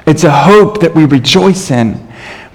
It's 0.05 0.23
a 0.23 0.31
hope 0.31 0.81
that 0.81 0.93
we 0.93 1.05
rejoice 1.05 1.71
in 1.71 2.07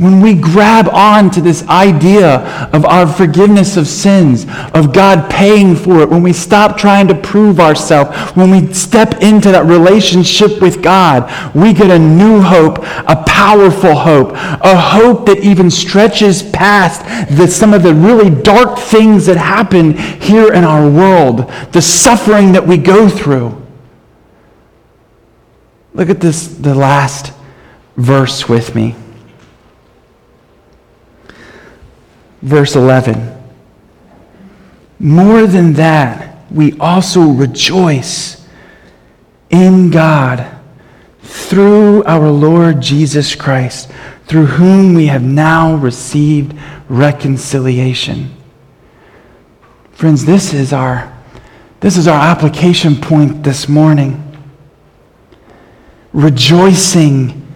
when 0.03 0.21
we 0.21 0.35
grab 0.35 0.89
on 0.89 1.31
to 1.31 1.41
this 1.41 1.67
idea 1.69 2.41
of 2.73 2.85
our 2.85 3.07
forgiveness 3.07 3.77
of 3.77 3.87
sins, 3.87 4.47
of 4.75 4.93
God 4.93 5.31
paying 5.31 5.77
for 5.77 6.01
it, 6.01 6.09
when 6.11 6.23
we 6.23 6.33
stop 6.33 6.77
trying 6.77 7.07
to 7.09 7.15
prove 7.15 7.61
ourselves, 7.61 8.11
when 8.33 8.51
we 8.51 8.73
step 8.73 9.23
into 9.23 9.53
that 9.53 9.65
relationship 9.65 10.61
with 10.61 10.83
God, 10.83 11.31
we 11.55 11.73
get 11.73 11.91
a 11.91 11.99
new 11.99 12.41
hope, 12.41 12.79
a 12.79 13.23
powerful 13.27 13.95
hope, 13.95 14.33
a 14.33 14.77
hope 14.77 15.27
that 15.27 15.39
even 15.39 15.71
stretches 15.71 16.43
past 16.43 17.05
the, 17.37 17.47
some 17.47 17.73
of 17.73 17.85
the 17.85 17.95
really 17.95 18.31
dark 18.43 18.79
things 18.79 19.27
that 19.27 19.37
happen 19.37 19.97
here 19.97 20.53
in 20.53 20.65
our 20.65 20.91
world, 20.91 21.49
the 21.73 21.83
suffering 21.83 22.53
that 22.53 22.67
we 22.67 22.77
go 22.77 23.09
through. 23.09 23.57
Look 25.95 26.11
at 26.11 26.21
this, 26.21 26.49
the 26.49 26.75
last 26.75 27.33
verse 27.97 28.49
with 28.49 28.75
me. 28.75 28.97
Verse 32.43 32.75
11. 32.77 33.39
More 34.99 35.47
than 35.47 35.73
that, 35.75 36.37
we 36.51 36.79
also 36.79 37.23
rejoice 37.23 38.47
in 39.51 39.91
God 39.91 40.49
through 41.23 42.05
our 42.05 42.31
Lord 42.31 42.81
Jesus 42.81 43.35
Christ, 43.35 43.91
through 44.27 44.47
whom 44.47 44.95
we 44.95 45.07
have 45.07 45.23
now 45.23 45.75
received 45.75 46.55
reconciliation. 46.89 48.35
Friends, 49.93 50.25
this 50.25 50.53
is 50.53 50.73
our, 50.73 51.17
this 51.81 51.97
is 51.97 52.09
our 52.09 52.21
application 52.21 52.97
point 52.97 53.43
this 53.43 53.69
morning. 53.69 54.19
Rejoicing 56.13 57.47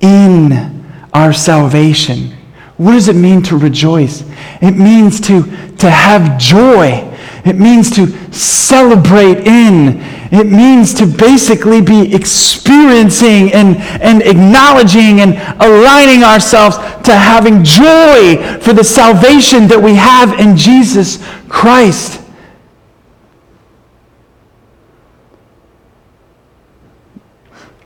in 0.00 0.84
our 1.12 1.32
salvation 1.32 2.36
what 2.80 2.92
does 2.92 3.08
it 3.08 3.16
mean 3.16 3.42
to 3.42 3.58
rejoice? 3.58 4.24
It 4.62 4.70
means 4.70 5.20
to, 5.28 5.42
to 5.76 5.90
have 5.90 6.38
joy. 6.38 7.06
It 7.44 7.56
means 7.56 7.90
to 7.96 8.06
celebrate 8.32 9.46
in. 9.46 10.00
It 10.32 10.46
means 10.46 10.94
to 10.94 11.04
basically 11.04 11.82
be 11.82 12.14
experiencing 12.14 13.52
and, 13.52 13.76
and 14.00 14.22
acknowledging 14.22 15.20
and 15.20 15.34
aligning 15.60 16.24
ourselves 16.24 16.78
to 17.04 17.14
having 17.14 17.62
joy 17.64 18.58
for 18.62 18.72
the 18.72 18.82
salvation 18.82 19.68
that 19.68 19.82
we 19.82 19.94
have 19.96 20.40
in 20.40 20.56
Jesus 20.56 21.22
Christ. 21.50 22.22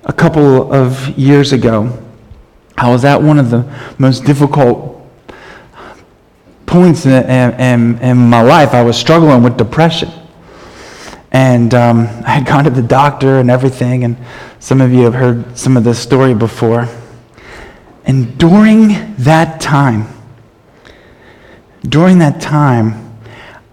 A 0.05 0.13
couple 0.13 0.73
of 0.73 1.19
years 1.19 1.53
ago, 1.53 2.04
I 2.77 2.91
was 2.91 3.05
at 3.05 3.23
one 3.23 3.39
of 3.39 3.51
the 3.51 3.71
most 3.99 4.25
difficult 4.25 4.95
points 6.67 7.07
in, 7.07 7.13
in, 7.61 7.99
in 8.01 8.17
my 8.17 8.43
life. 8.43 8.75
I 8.75 8.83
was 8.83 8.97
struggling 8.97 9.43
with 9.43 9.57
depression. 9.57 10.11
And 11.31 11.75
um, 11.75 12.01
I 12.27 12.31
had 12.31 12.47
gone 12.47 12.65
to 12.65 12.71
the 12.71 12.83
doctor 12.83 13.39
and 13.39 13.51
everything, 13.51 14.05
and 14.05 14.17
some 14.59 14.81
of 14.81 14.93
you 14.93 15.03
have 15.03 15.15
heard 15.15 15.57
some 15.57 15.77
of 15.77 15.85
this 15.85 15.99
story 15.99 16.35
before. 16.35 16.89
And 18.07 18.37
during 18.39 19.15
that 19.17 19.61
time, 19.61 20.09
during 21.89 22.19
that 22.19 22.41
time, 22.41 23.19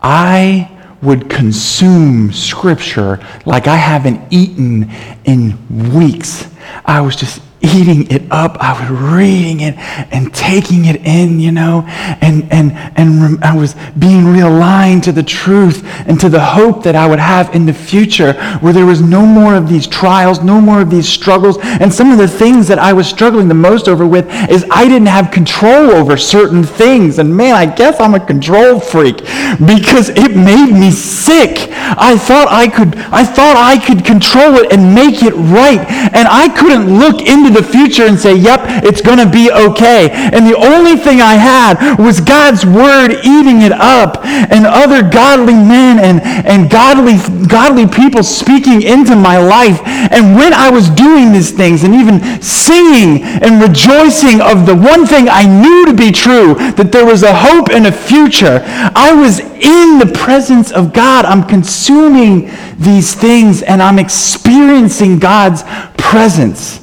I 0.02 0.70
would 1.02 1.30
consume 1.30 2.32
scripture 2.32 3.20
like 3.46 3.68
I 3.68 3.76
haven't 3.76 4.22
eaten 4.32 4.92
in 5.26 5.94
weeks. 5.94 6.48
I 6.86 7.02
was 7.02 7.16
just 7.16 7.42
eating 7.62 8.10
it 8.12 8.24
up. 8.32 8.58
I 8.60 8.80
was 8.80 8.90
reading 8.90 9.62
it 9.62 9.76
and 10.12 10.34
taking 10.34 10.86
it 10.86 11.06
in, 11.06 11.40
you 11.40 11.52
know, 11.52 11.84
and, 12.22 12.52
and, 12.52 12.72
and 12.98 13.44
I 13.44 13.56
was 13.56 13.76
being 13.98 14.24
realigned 14.24 15.04
to 15.04 15.12
the 15.12 15.24
truth 15.24 15.84
and 16.08 16.20
to 16.20 16.30
the 16.30 16.40
hope 16.40 16.84
that 16.84 16.96
I 16.96 17.08
would 17.08 17.20
have 17.20 17.54
in 17.56 17.66
the 17.66 17.74
future 17.74 18.34
where 18.62 18.74
there 18.74 18.86
was 18.86 19.02
no 19.02 19.26
more 19.26 19.56
of 19.56 19.70
these 19.70 19.88
trials, 19.88 20.42
no 20.42 20.60
more 20.60 20.82
of 20.82 20.90
these 20.90 21.08
struggles. 21.08 21.58
And 21.62 21.94
some 21.94 22.12
of 22.12 22.18
the 22.18 22.28
things 22.28 22.68
that 22.68 22.80
I 22.80 22.94
was 22.94 23.08
struggling 23.08 23.48
the 23.48 23.54
most 23.54 23.88
over 23.88 24.08
with 24.08 24.26
is 24.50 24.66
I 24.72 24.88
didn't 24.88 25.08
have 25.08 25.32
control 25.32 25.92
over 25.92 26.18
certain 26.18 26.64
things. 26.64 27.20
And 27.20 27.36
man, 27.36 27.56
I 27.56 27.66
guess 27.66 28.00
I'm 28.00 28.16
a 28.16 28.20
control 28.20 28.80
freak 28.80 29.18
because 29.66 30.10
it 30.10 30.36
made 30.36 30.72
me 30.72 30.92
sick. 30.92 31.70
I 31.72 32.18
thought 32.18 32.48
I 32.50 32.68
could, 32.68 32.96
I 33.12 33.24
thought 33.24 33.56
I 33.56 33.84
could 33.86 34.04
control 34.06 34.56
it 34.56 34.72
and 34.72 34.96
make 34.96 35.24
it 35.24 35.34
right. 35.34 35.80
And 36.14 36.28
I 36.28 36.50
couldn't 36.58 36.98
look 36.98 37.22
into 37.22 37.51
the 37.54 37.64
future 37.64 38.06
and 38.06 38.20
say, 38.20 38.36
yep, 38.36 38.62
it's 38.84 39.02
going 39.02 39.18
to 39.18 39.30
be 39.30 39.52
okay. 39.52 40.10
And 40.12 40.46
the 40.46 40.58
only 40.58 40.96
thing 40.96 41.22
I 41.22 41.36
had 41.36 41.98
was 41.98 42.20
God's 42.20 42.66
word 42.66 43.12
eating 43.24 43.62
it 43.62 43.72
up 43.72 44.24
and 44.26 44.66
other 44.66 45.08
godly 45.08 45.54
men 45.54 46.00
and, 46.00 46.22
and 46.22 46.70
godly, 46.70 47.18
godly 47.48 47.88
people 47.88 48.24
speaking 48.24 48.82
into 48.82 49.16
my 49.16 49.38
life. 49.38 49.80
And 49.86 50.36
when 50.36 50.54
I 50.54 50.70
was 50.70 50.90
doing 50.90 51.32
these 51.32 51.52
things 51.52 51.84
and 51.84 51.94
even 51.94 52.42
singing 52.42 53.24
and 53.24 53.62
rejoicing 53.62 54.42
of 54.42 54.66
the 54.66 54.76
one 54.76 55.06
thing 55.06 55.28
I 55.30 55.46
knew 55.46 55.86
to 55.86 55.94
be 55.94 56.12
true, 56.12 56.56
that 56.76 56.92
there 56.92 57.06
was 57.06 57.24
a 57.24 57.34
hope 57.34 57.70
and 57.70 57.88
a 57.88 57.92
future, 57.92 58.62
I 58.66 59.14
was 59.14 59.40
in 59.40 60.00
the 60.00 60.12
presence 60.14 60.72
of 60.72 60.94
God. 60.94 61.26
I'm 61.26 61.48
consuming 61.48 62.50
these 62.78 63.14
things 63.14 63.62
and 63.62 63.82
I'm 63.82 64.00
experiencing 64.00 65.20
God's 65.20 65.64
presence. 65.98 66.80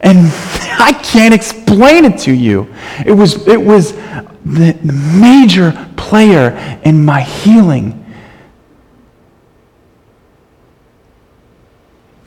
And 0.00 0.18
I 0.78 0.92
can't 1.02 1.34
explain 1.34 2.04
it 2.04 2.18
to 2.20 2.32
you. 2.32 2.72
It 3.04 3.12
was, 3.12 3.46
it 3.46 3.60
was 3.60 3.92
the, 4.44 4.78
major 5.20 5.88
player 5.96 6.80
in 6.84 7.04
my 7.04 7.20
healing. 7.20 7.96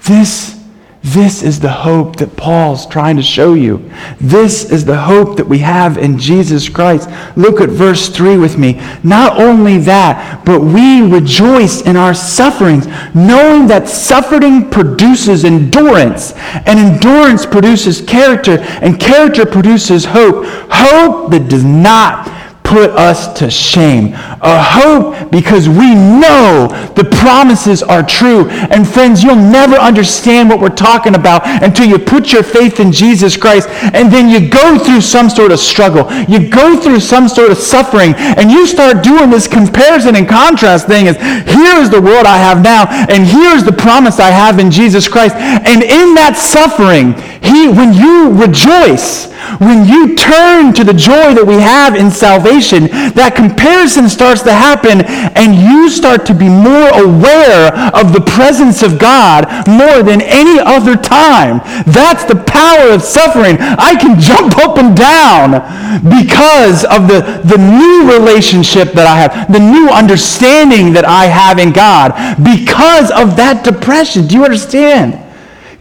This 0.06 0.63
this 1.04 1.44
is 1.44 1.60
the 1.60 1.70
hope 1.70 2.16
that 2.16 2.38
Paul's 2.38 2.88
trying 2.88 3.18
to 3.18 3.22
show 3.22 3.56
you. 3.56 3.92
This 4.22 4.72
is 4.72 4.86
the 4.86 4.98
hope 4.98 5.36
that 5.36 5.46
we 5.46 5.58
have 5.58 5.98
in 5.98 6.18
Jesus 6.18 6.70
Christ. 6.70 7.10
Look 7.36 7.60
at 7.60 7.68
verse 7.68 8.08
3 8.08 8.38
with 8.38 8.58
me. 8.58 8.82
Not 9.04 9.38
only 9.38 9.80
that, 9.80 10.46
but 10.46 10.62
we 10.62 11.02
rejoice 11.02 11.82
in 11.82 11.98
our 11.98 12.14
sufferings, 12.14 12.88
knowing 13.14 13.68
that 13.68 13.90
suffering 13.90 14.70
produces 14.70 15.44
endurance, 15.44 16.32
and 16.66 16.80
endurance 16.80 17.46
produces 17.46 18.00
character, 18.00 18.60
and 18.82 18.98
character 18.98 19.46
produces 19.46 20.06
hope. 20.06 20.46
Hope 20.70 21.32
that 21.32 21.50
does 21.50 21.66
not 21.66 22.43
put 22.74 22.90
us 22.98 23.32
to 23.40 23.52
shame. 23.52 24.14
A 24.42 24.58
hope 24.58 25.30
because 25.30 25.70
we 25.70 25.94
know 25.94 26.68
the 26.96 27.08
promises 27.22 27.84
are 27.84 28.02
true. 28.02 28.50
And 28.50 28.88
friends, 28.88 29.22
you'll 29.22 29.36
never 29.36 29.76
understand 29.76 30.50
what 30.50 30.60
we're 30.60 30.70
talking 30.70 31.14
about 31.14 31.46
until 31.62 31.86
you 31.86 32.00
put 32.00 32.34
your 32.34 32.42
faith 32.42 32.80
in 32.80 32.92
Jesus 32.92 33.38
Christ 33.38 33.70
and 33.94 34.12
then 34.12 34.28
you 34.28 34.50
go 34.50 34.80
through 34.80 35.02
some 35.02 35.30
sort 35.30 35.52
of 35.52 35.60
struggle. 35.60 36.12
You 36.24 36.50
go 36.50 36.76
through 36.82 37.00
some 37.00 37.30
sort 37.30 37.52
of 37.52 37.60
suffering 37.60 38.16
and 38.16 38.50
you 38.50 38.66
start 38.66 39.04
doing 39.04 39.30
this 39.30 39.48
comparison 39.48 40.16
and 40.16 40.28
contrast 40.28 40.88
thing 40.88 41.06
is 41.06 41.18
here 41.18 41.78
is 41.78 41.92
the 41.92 42.02
world 42.02 42.26
I 42.26 42.38
have 42.38 42.64
now 42.64 42.88
and 42.90 43.24
here's 43.24 43.64
the 43.64 43.72
promise 43.72 44.20
I 44.20 44.32
have 44.32 44.58
in 44.58 44.72
Jesus 44.72 45.08
Christ. 45.08 45.36
And 45.36 45.84
in 45.84 46.16
that 46.16 46.38
suffering, 46.38 47.14
He, 47.44 47.68
when 47.68 47.94
you 47.94 48.32
rejoice, 48.32 49.28
when 49.60 49.86
you 49.86 50.16
turn 50.16 50.74
to 50.74 50.84
the 50.84 50.94
joy 50.94 51.36
that 51.36 51.44
we 51.46 51.60
have 51.60 51.96
in 51.96 52.10
salvation, 52.10 52.88
that 53.20 53.36
comparison 53.36 54.08
starts 54.08 54.42
to 54.44 54.54
happen 54.54 55.04
and 55.36 55.52
you 55.52 55.90
start 55.90 56.26
to 56.28 56.34
be 56.34 56.48
more 56.48 56.88
aware 56.96 57.76
of 57.92 58.16
the 58.16 58.24
presence 58.24 58.82
of 58.82 58.98
God 58.98 59.44
more 59.68 60.02
than 60.02 60.24
any 60.24 60.60
other 60.60 60.96
time. 60.96 61.60
That's 61.84 62.24
the 62.24 62.40
power 62.48 62.96
of 62.96 63.04
suffering. 63.04 63.58
I 63.60 64.00
can 64.00 64.16
jump 64.20 64.58
up 64.64 64.80
and 64.80 64.96
down 64.96 65.60
because 66.08 66.88
of 66.88 67.12
the, 67.12 67.44
the 67.44 67.60
new 67.60 68.08
relationship 68.08 68.96
that 68.96 69.06
I 69.06 69.20
have, 69.20 69.52
the 69.52 69.60
new 69.60 69.92
understanding 69.92 70.94
that 70.94 71.04
I 71.04 71.28
have 71.28 71.60
in 71.60 71.76
God 71.76 72.16
because 72.40 73.12
of 73.12 73.36
that 73.36 73.64
depression. 73.68 74.28
Do 74.28 74.36
you 74.36 74.46
understand? 74.46 75.23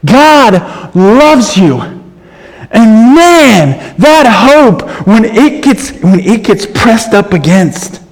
God 0.04 0.94
loves 0.94 1.56
you. 1.56 1.80
And 2.74 3.14
man, 3.14 3.96
that 3.98 4.26
hope 4.26 5.06
when 5.06 5.24
it 5.24 5.62
gets 5.62 5.90
when 6.00 6.20
it 6.20 6.44
gets 6.44 6.64
pressed 6.66 7.12
up 7.12 7.32
against 7.32 8.02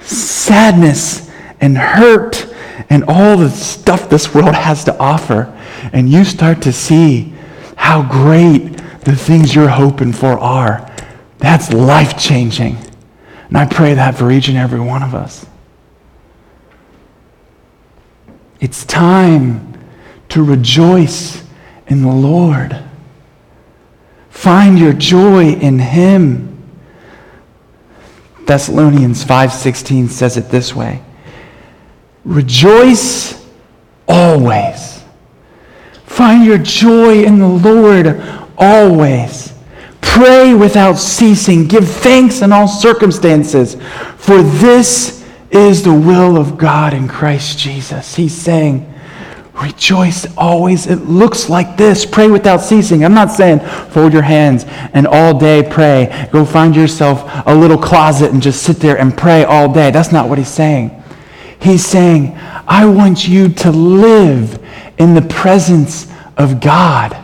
sadness 0.00 1.30
and 1.60 1.76
hurt 1.76 2.46
and 2.90 3.04
all 3.08 3.36
the 3.36 3.50
stuff 3.50 4.08
this 4.08 4.34
world 4.34 4.54
has 4.54 4.84
to 4.84 4.96
offer 4.98 5.52
and 5.92 6.08
you 6.08 6.24
start 6.24 6.62
to 6.62 6.72
see 6.72 7.34
how 7.76 8.02
great 8.02 8.76
the 9.00 9.16
things 9.16 9.54
you're 9.54 9.68
hoping 9.68 10.12
for 10.12 10.38
are. 10.38 10.90
That's 11.38 11.72
life-changing. 11.72 12.78
And 13.48 13.58
I 13.58 13.66
pray 13.66 13.94
that 13.94 14.14
for 14.14 14.30
each 14.30 14.48
and 14.48 14.56
every 14.56 14.80
one 14.80 15.02
of 15.02 15.14
us. 15.14 15.44
It's 18.60 18.84
time 18.86 19.73
to 20.34 20.42
rejoice 20.42 21.44
in 21.86 22.02
the 22.02 22.12
Lord. 22.12 22.76
Find 24.30 24.76
your 24.80 24.92
joy 24.92 25.52
in 25.52 25.78
him. 25.78 26.58
Thessalonians 28.44 29.22
5:16 29.22 30.08
says 30.08 30.36
it 30.36 30.50
this 30.50 30.74
way. 30.74 31.02
Rejoice 32.24 33.40
always. 34.08 35.04
Find 36.04 36.44
your 36.44 36.58
joy 36.58 37.22
in 37.22 37.38
the 37.38 37.46
Lord 37.46 38.20
always. 38.58 39.52
Pray 40.00 40.52
without 40.52 40.98
ceasing. 40.98 41.68
Give 41.68 41.88
thanks 41.88 42.42
in 42.42 42.50
all 42.50 42.66
circumstances, 42.66 43.76
for 44.16 44.42
this 44.42 45.24
is 45.52 45.84
the 45.84 45.94
will 45.94 46.36
of 46.36 46.58
God 46.58 46.92
in 46.92 47.06
Christ 47.06 47.60
Jesus. 47.60 48.16
He's 48.16 48.34
saying, 48.34 48.93
Rejoice 49.64 50.26
always. 50.36 50.86
It 50.86 51.08
looks 51.08 51.48
like 51.48 51.78
this. 51.78 52.04
Pray 52.04 52.28
without 52.28 52.58
ceasing. 52.58 53.02
I'm 53.02 53.14
not 53.14 53.30
saying 53.30 53.60
fold 53.60 54.12
your 54.12 54.20
hands 54.20 54.64
and 54.92 55.06
all 55.06 55.38
day 55.38 55.66
pray. 55.66 56.28
Go 56.30 56.44
find 56.44 56.76
yourself 56.76 57.24
a 57.46 57.54
little 57.54 57.78
closet 57.78 58.30
and 58.30 58.42
just 58.42 58.62
sit 58.62 58.76
there 58.76 58.98
and 58.98 59.16
pray 59.16 59.42
all 59.42 59.72
day. 59.72 59.90
That's 59.90 60.12
not 60.12 60.28
what 60.28 60.36
he's 60.36 60.48
saying. 60.48 61.02
He's 61.62 61.82
saying, 61.82 62.36
I 62.68 62.84
want 62.84 63.26
you 63.26 63.48
to 63.48 63.70
live 63.70 64.62
in 64.98 65.14
the 65.14 65.22
presence 65.22 66.12
of 66.36 66.60
God. 66.60 67.23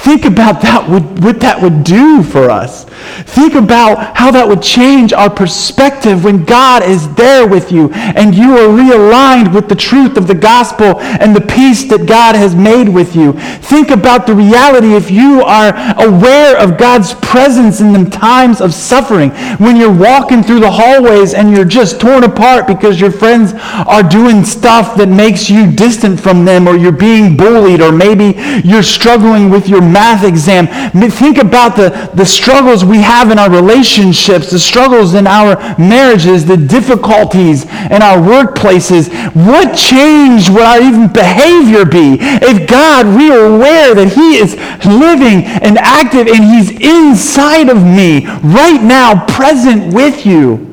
Think 0.00 0.24
about 0.24 0.62
that, 0.62 0.88
what, 0.88 1.02
what 1.20 1.40
that 1.40 1.60
would 1.60 1.84
do 1.84 2.22
for 2.22 2.50
us. 2.50 2.84
Think 3.24 3.54
about 3.54 4.16
how 4.16 4.30
that 4.30 4.48
would 4.48 4.62
change 4.62 5.12
our 5.12 5.28
perspective 5.28 6.24
when 6.24 6.44
God 6.44 6.82
is 6.82 7.12
there 7.14 7.46
with 7.46 7.70
you 7.70 7.90
and 7.92 8.34
you 8.34 8.56
are 8.56 8.68
realigned 8.68 9.54
with 9.54 9.68
the 9.68 9.74
truth 9.74 10.16
of 10.16 10.26
the 10.26 10.34
gospel 10.34 10.98
and 11.00 11.36
the 11.36 11.40
peace 11.40 11.84
that 11.84 12.06
God 12.06 12.34
has 12.34 12.54
made 12.54 12.88
with 12.88 13.14
you. 13.14 13.34
Think 13.60 13.90
about 13.90 14.26
the 14.26 14.34
reality 14.34 14.94
if 14.94 15.10
you 15.10 15.42
are 15.42 15.74
aware 16.02 16.56
of 16.56 16.78
God's 16.78 17.12
presence 17.14 17.80
in 17.80 17.92
the 17.92 18.08
times 18.08 18.62
of 18.62 18.72
suffering, 18.72 19.30
when 19.58 19.76
you're 19.76 19.94
walking 19.94 20.42
through 20.42 20.60
the 20.60 20.70
hallways 20.70 21.34
and 21.34 21.54
you're 21.54 21.64
just 21.66 22.00
torn 22.00 22.24
apart 22.24 22.66
because 22.66 23.00
your 23.00 23.12
friends 23.12 23.52
are 23.86 24.02
doing 24.02 24.44
stuff 24.44 24.96
that 24.96 25.10
makes 25.10 25.50
you 25.50 25.70
distant 25.70 26.18
from 26.18 26.46
them 26.46 26.66
or 26.66 26.76
you're 26.76 26.90
being 26.90 27.36
bullied 27.36 27.82
or 27.82 27.92
maybe 27.92 28.40
you're 28.64 28.82
struggling 28.82 29.50
with 29.50 29.68
your 29.68 29.89
math 29.92 30.24
exam. 30.24 30.66
Think 31.10 31.38
about 31.38 31.76
the, 31.76 32.10
the 32.14 32.24
struggles 32.24 32.84
we 32.84 32.98
have 32.98 33.30
in 33.30 33.38
our 33.38 33.50
relationships, 33.50 34.50
the 34.50 34.58
struggles 34.58 35.14
in 35.14 35.26
our 35.26 35.56
marriages, 35.78 36.44
the 36.46 36.56
difficulties 36.56 37.64
in 37.64 38.02
our 38.02 38.18
workplaces. 38.18 39.08
What 39.34 39.76
change 39.76 40.48
would 40.48 40.62
our 40.62 40.80
even 40.80 41.12
behavior 41.12 41.84
be 41.84 42.18
if 42.20 42.68
God, 42.68 43.06
we 43.16 43.30
are 43.30 43.46
aware 43.46 43.94
that 43.94 44.12
He 44.12 44.36
is 44.36 44.54
living 44.86 45.44
and 45.44 45.78
active 45.78 46.26
and 46.26 46.44
He's 46.44 46.70
inside 46.70 47.68
of 47.68 47.82
me 47.84 48.26
right 48.42 48.82
now, 48.82 49.26
present 49.26 49.92
with 49.92 50.24
you? 50.24 50.69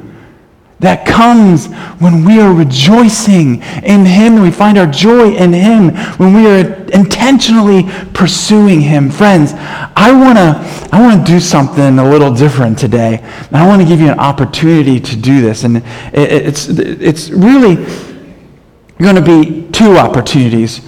That 0.80 1.08
comes 1.08 1.68
when 2.00 2.24
we 2.24 2.40
are 2.40 2.54
rejoicing 2.54 3.64
in 3.84 4.06
Him, 4.06 4.42
we 4.42 4.52
find 4.52 4.78
our 4.78 4.86
joy 4.86 5.34
in 5.34 5.52
Him, 5.52 5.96
when 6.18 6.36
we 6.36 6.46
are 6.46 6.84
intentionally 6.92 7.84
pursuing 8.14 8.82
Him. 8.82 9.10
Friends, 9.10 9.54
I 9.56 10.12
want 10.12 10.38
to 10.38 10.88
I 10.96 11.02
wanna 11.02 11.24
do 11.26 11.40
something 11.40 11.98
a 11.98 12.10
little 12.10 12.34
different 12.34 12.78
today. 12.78 13.20
And 13.48 13.56
I 13.58 13.68
want 13.68 13.82
to 13.82 13.88
give 13.88 14.00
you 14.00 14.10
an 14.10 14.20
opportunity 14.20 15.00
to 15.00 15.16
do 15.16 15.42
this. 15.42 15.64
And 15.64 15.82
it's, 16.14 16.68
it's 16.70 17.30
really 17.30 17.76
going 19.00 19.16
to 19.16 19.22
be 19.22 19.70
two 19.72 19.98
opportunities. 19.98 20.82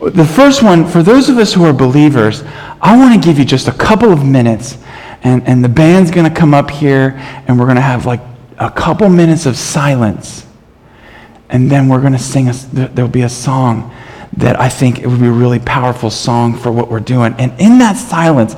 The 0.00 0.24
first 0.24 0.62
one, 0.62 0.86
for 0.86 1.02
those 1.02 1.28
of 1.28 1.36
us 1.38 1.52
who 1.52 1.64
are 1.64 1.72
believers, 1.72 2.42
I 2.80 2.96
want 2.96 3.20
to 3.20 3.28
give 3.28 3.38
you 3.38 3.44
just 3.44 3.68
a 3.68 3.72
couple 3.72 4.12
of 4.12 4.24
minutes. 4.24 4.78
And, 5.22 5.46
and 5.46 5.62
the 5.62 5.68
band's 5.68 6.10
going 6.10 6.28
to 6.28 6.34
come 6.34 6.54
up 6.54 6.70
here, 6.70 7.14
and 7.46 7.58
we're 7.58 7.66
going 7.66 7.76
to 7.76 7.82
have 7.82 8.06
like 8.06 8.20
a 8.60 8.70
couple 8.70 9.08
minutes 9.08 9.46
of 9.46 9.56
silence, 9.56 10.46
and 11.48 11.70
then 11.70 11.88
we're 11.88 12.00
going 12.00 12.12
to 12.12 12.18
sing, 12.18 12.48
a, 12.48 12.52
there'll 12.52 13.10
be 13.10 13.22
a 13.22 13.28
song 13.28 13.92
that 14.36 14.60
I 14.60 14.68
think 14.68 15.00
it 15.00 15.08
would 15.08 15.18
be 15.18 15.26
a 15.26 15.32
really 15.32 15.58
powerful 15.58 16.10
song 16.10 16.56
for 16.56 16.70
what 16.70 16.88
we're 16.88 17.00
doing. 17.00 17.34
And 17.38 17.58
in 17.58 17.78
that 17.78 17.96
silence, 17.96 18.54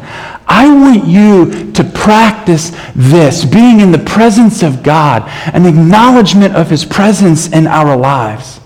I 0.47 0.69
want 0.75 1.07
you 1.07 1.73
to 1.73 1.85
practice 1.85 2.73
this 2.95 3.45
being 3.45 3.81
in 3.81 3.93
the 3.93 3.99
presence 3.99 4.63
of 4.63 4.83
God, 4.83 5.23
an 5.55 5.65
acknowledgement 5.65 6.55
of 6.57 6.69
His 6.69 6.85
presence 6.85 7.49
in 7.49 7.67
our 7.67 7.97
lives. 7.97 8.61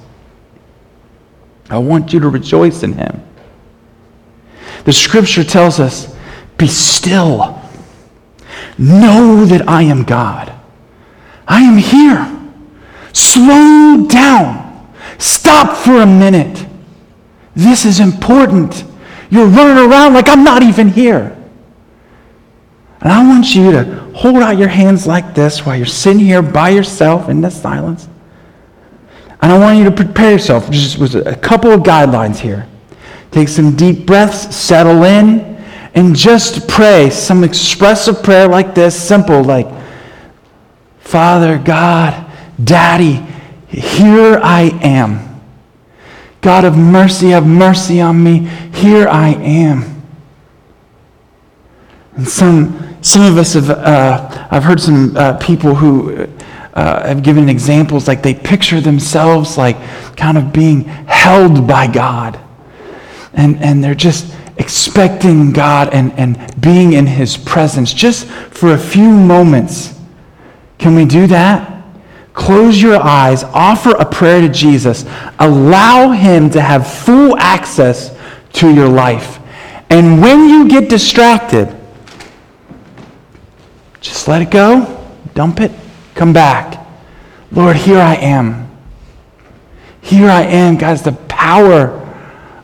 I 1.68 1.78
want 1.78 2.12
you 2.12 2.20
to 2.20 2.28
rejoice 2.28 2.82
in 2.82 2.95
Him. 2.95 3.22
The 4.84 4.93
scripture 4.93 5.45
tells 5.45 5.78
us, 5.78 6.16
Be 6.57 6.66
still. 6.66 7.62
Know 8.78 9.45
that 9.45 9.68
I 9.68 9.82
am 9.82 10.03
God. 10.03 10.55
I 11.47 11.62
am 11.62 11.78
here. 11.78 12.32
Slow 13.12 14.07
down. 14.09 14.94
Stop 15.18 15.76
for 15.76 16.03
a 16.03 16.07
minute. 16.07 16.66
This 17.55 17.84
is 17.84 18.01
important. 18.01 18.84
You're 19.30 19.47
running 19.47 19.90
around 19.90 20.14
like 20.14 20.28
I'm 20.28 20.44
not 20.44 20.62
even 20.62 20.88
here. 20.88 21.36
And 23.01 23.12
I 23.12 23.26
want 23.26 23.55
you 23.55 23.72
to 23.72 23.84
hold 24.14 24.36
out 24.36 24.59
your 24.59 24.68
hands 24.68 25.07
like 25.07 25.34
this 25.34 25.64
while 25.64 25.76
you're 25.76 25.86
sitting 25.86 26.24
here 26.24 26.42
by 26.42 26.70
yourself 26.70 27.28
in 27.28 27.40
the 27.40 27.51
silence. 27.51 28.09
And 29.40 29.53
I 29.53 29.59
want 29.59 29.78
you 29.78 29.84
to 29.84 29.90
prepare 29.90 30.32
yourself. 30.32 30.70
Just 30.70 30.99
with 30.99 31.14
a 31.14 31.36
couple 31.36 31.70
of 31.70 31.80
guidelines 31.80 32.38
here. 32.38 32.66
Take 33.30 33.49
some 33.49 33.76
deep 33.76 34.07
breaths, 34.07 34.55
settle 34.57 35.05
in, 35.05 35.40
and 35.94 36.16
just 36.16 36.68
pray 36.68 37.11
some 37.11 37.44
expressive 37.44 38.22
prayer 38.22 38.49
like 38.49 38.74
this, 38.74 39.01
simple, 39.01 39.42
like, 39.42 39.66
Father, 41.07 41.57
God, 41.57 42.28
Daddy, 42.62 43.24
here 43.68 44.40
I 44.42 44.76
am. 44.82 45.40
God 46.40 46.64
of 46.64 46.76
mercy, 46.76 47.28
have 47.28 47.46
mercy 47.46 48.00
on 48.00 48.24
me. 48.24 48.40
Here 48.74 49.07
I 49.07 49.28
am. 49.34 50.02
And 52.16 52.26
some, 52.26 52.98
some 53.02 53.22
of 53.22 53.38
us 53.38 53.54
have, 53.54 53.70
uh, 53.70 54.48
I've 54.50 54.64
heard 54.64 54.80
some 54.80 55.16
uh, 55.16 55.38
people 55.38 55.76
who 55.76 56.26
uh, 56.74 57.07
have 57.07 57.22
given 57.22 57.48
examples 57.48 58.09
like 58.09 58.24
they 58.24 58.34
picture 58.34 58.80
themselves 58.80 59.57
like 59.57 59.76
kind 60.16 60.36
of 60.36 60.52
being 60.52 60.80
held 61.07 61.68
by 61.68 61.86
God. 61.86 62.36
And, 63.32 63.62
and 63.62 63.82
they're 63.82 63.94
just 63.94 64.34
expecting 64.57 65.52
God 65.52 65.90
and, 65.94 66.12
and 66.14 66.61
being 66.61 66.94
in 66.94 67.07
His 67.07 67.36
presence 67.36 67.92
just 67.92 68.26
for 68.26 68.72
a 68.72 68.78
few 68.78 69.09
moments. 69.09 69.95
Can 70.79 70.95
we 70.95 71.05
do 71.05 71.27
that? 71.29 71.85
Close 72.33 72.81
your 72.81 72.97
eyes, 72.97 73.45
offer 73.45 73.91
a 73.91 74.05
prayer 74.05 74.43
to 74.43 74.49
Jesus, 74.49 75.07
allow 75.39 76.11
Him 76.11 76.51
to 76.51 76.61
have 76.61 76.87
full 76.87 77.37
access 77.39 78.14
to 78.55 78.72
your 78.72 78.89
life. 78.89 79.39
And 79.89 80.20
when 80.20 80.49
you 80.49 80.68
get 80.68 80.91
distracted, 80.91 81.74
just 84.01 84.29
let 84.29 84.43
it 84.43 84.51
go, 84.51 85.09
dump 85.35 85.61
it, 85.61 85.72
come 86.14 86.33
back. 86.33 86.87
Lord, 87.53 87.77
here 87.77 87.99
I 87.99 88.16
am. 88.16 88.70
Here 90.03 90.29
I 90.29 90.43
am, 90.43 90.77
guys, 90.77 91.03
the 91.03 91.12
power 91.12 92.03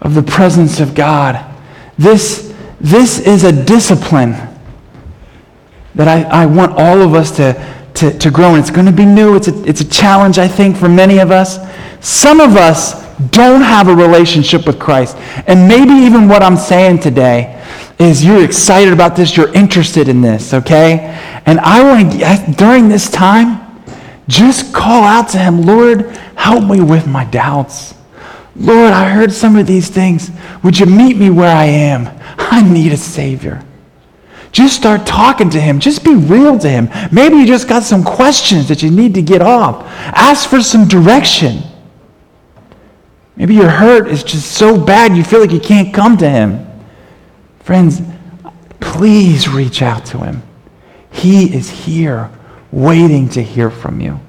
of 0.01 0.15
the 0.15 0.23
presence 0.23 0.81
of 0.81 0.95
God 0.95 1.53
This, 1.99 2.53
this 2.81 3.21
is 3.21 3.45
a 3.45 3.53
discipline 3.53 4.33
that 5.95 6.09
I, 6.09 6.23
I 6.43 6.47
want 6.47 6.73
all 6.73 7.01
of 7.03 7.15
us 7.15 7.37
to, 7.37 7.55
to, 8.03 8.19
to 8.19 8.31
grow 8.31 8.55
in. 8.55 8.61
It's 8.61 8.71
going 8.71 8.87
to 8.87 8.93
be 8.93 9.05
new. 9.05 9.37
It's 9.37 9.49
a, 9.49 9.65
it's 9.65 9.81
a 9.81 9.89
challenge, 9.89 10.39
I 10.39 10.49
think, 10.49 10.77
for 10.77 10.89
many 10.89 11.19
of 11.19 11.31
us. 11.31 11.59
Some 12.01 12.41
of 12.41 12.57
us 12.57 13.01
don't 13.31 13.61
have 13.61 13.87
a 13.87 13.95
relationship 13.95 14.67
with 14.67 14.81
Christ. 14.81 15.17
And 15.47 15.69
maybe 15.69 15.93
even 15.93 16.29
what 16.29 16.43
I'm 16.43 16.57
saying 16.57 16.99
today 16.99 17.63
is 18.01 18.25
you're 18.25 18.45
excited 18.45 18.93
about 18.93 19.15
this, 19.15 19.37
you're 19.37 19.55
interested 19.55 20.09
in 20.09 20.21
this, 20.21 20.53
okay? 20.53 21.17
And 21.47 21.61
I 21.61 21.83
want 21.85 22.13
to, 22.13 22.53
during 22.57 22.89
this 22.89 23.09
time, 23.09 23.61
just 24.27 24.75
call 24.75 25.05
out 25.05 25.29
to 25.31 25.39
Him, 25.39 25.63
Lord, 25.63 26.11
help 26.35 26.69
me 26.69 26.81
with 26.81 27.07
my 27.07 27.25
doubts. 27.25 27.95
Lord, 28.57 28.93
I 28.93 29.09
heard 29.09 29.33
some 29.33 29.57
of 29.57 29.67
these 29.69 29.89
things. 29.89 30.31
Would 30.65 30.79
you 30.79 30.87
meet 30.87 31.17
me 31.17 31.31
where 31.31 31.55
I 31.55 31.65
am? 31.65 32.09
I 32.39 32.63
need 32.63 32.93
a 32.93 32.97
Savior. 32.97 33.65
Just 34.53 34.77
start 34.77 35.07
talking 35.07 35.49
to 35.51 35.61
Him. 35.61 35.81
Just 35.81 36.05
be 36.05 36.15
real 36.15 36.59
to 36.59 36.69
Him. 36.69 36.91
Maybe 37.11 37.37
you 37.37 37.47
just 37.47 37.67
got 37.67 37.83
some 37.83 38.05
questions 38.05 38.69
that 38.69 38.83
you 38.83 38.91
need 38.91 39.15
to 39.15 39.23
get 39.23 39.41
off. 39.41 39.85
Ask 40.15 40.49
for 40.49 40.63
some 40.63 40.87
direction. 40.87 41.63
Maybe 43.35 43.55
your 43.55 43.71
hurt 43.71 44.09
is 44.09 44.23
just 44.23 44.53
so 44.53 44.79
bad 44.79 45.17
you 45.17 45.25
feel 45.25 45.41
like 45.41 45.53
you 45.53 45.61
can't 45.61 45.93
come 45.93 46.19
to 46.19 46.29
Him. 46.29 46.67
Friends, 47.61 48.03
please 48.79 49.49
reach 49.49 49.81
out 49.81 50.05
to 50.07 50.19
Him. 50.19 50.43
He 51.11 51.55
is 51.55 51.71
here 51.71 52.31
waiting 52.71 53.31
to 53.31 53.43
hear 53.43 53.71
from 53.71 54.01
you. 54.01 54.21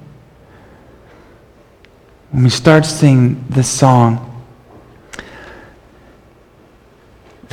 When 2.30 2.44
we 2.44 2.50
start 2.50 2.86
singing 2.86 3.44
this 3.50 3.68
song, 3.68 4.33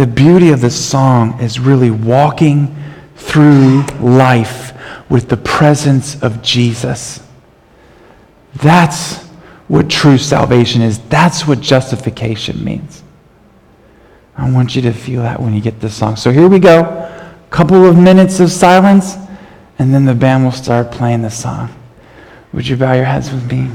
the 0.02 0.08
beauty 0.08 0.50
of 0.50 0.62
this 0.62 0.84
song 0.84 1.40
is 1.40 1.60
really 1.60 1.92
walking 1.92 2.76
through 3.18 3.84
life 4.00 4.74
with 5.12 5.30
the 5.30 5.38
presence 5.38 6.20
of 6.24 6.42
Jesus. 6.42 7.22
That's 8.56 9.18
what 9.68 9.92
true 9.92 10.18
salvation 10.18 10.82
is. 10.82 10.98
That's 11.10 11.46
what 11.46 11.62
justification 11.62 12.64
means. 12.64 13.04
I 14.36 14.50
want 14.50 14.76
you 14.76 14.82
to 14.82 14.92
feel 14.92 15.22
that 15.22 15.40
when 15.40 15.54
you 15.54 15.62
get 15.62 15.80
this 15.80 15.94
song. 15.94 16.16
So 16.16 16.32
here 16.32 16.48
we 16.48 16.58
go. 16.58 16.80
A 16.80 17.48
couple 17.52 17.86
of 17.86 17.96
minutes 17.96 18.40
of 18.40 18.52
silence, 18.52 19.18
and 19.78 19.94
then 19.94 20.06
the 20.06 20.16
band 20.16 20.46
will 20.46 20.52
start 20.52 20.92
playing 20.92 21.22
the 21.22 21.30
song. 21.30 21.70
Would 22.54 22.68
you 22.68 22.76
bow 22.76 22.94
your 22.94 23.06
heads 23.06 23.32
with 23.32 23.52
me? 23.52 23.70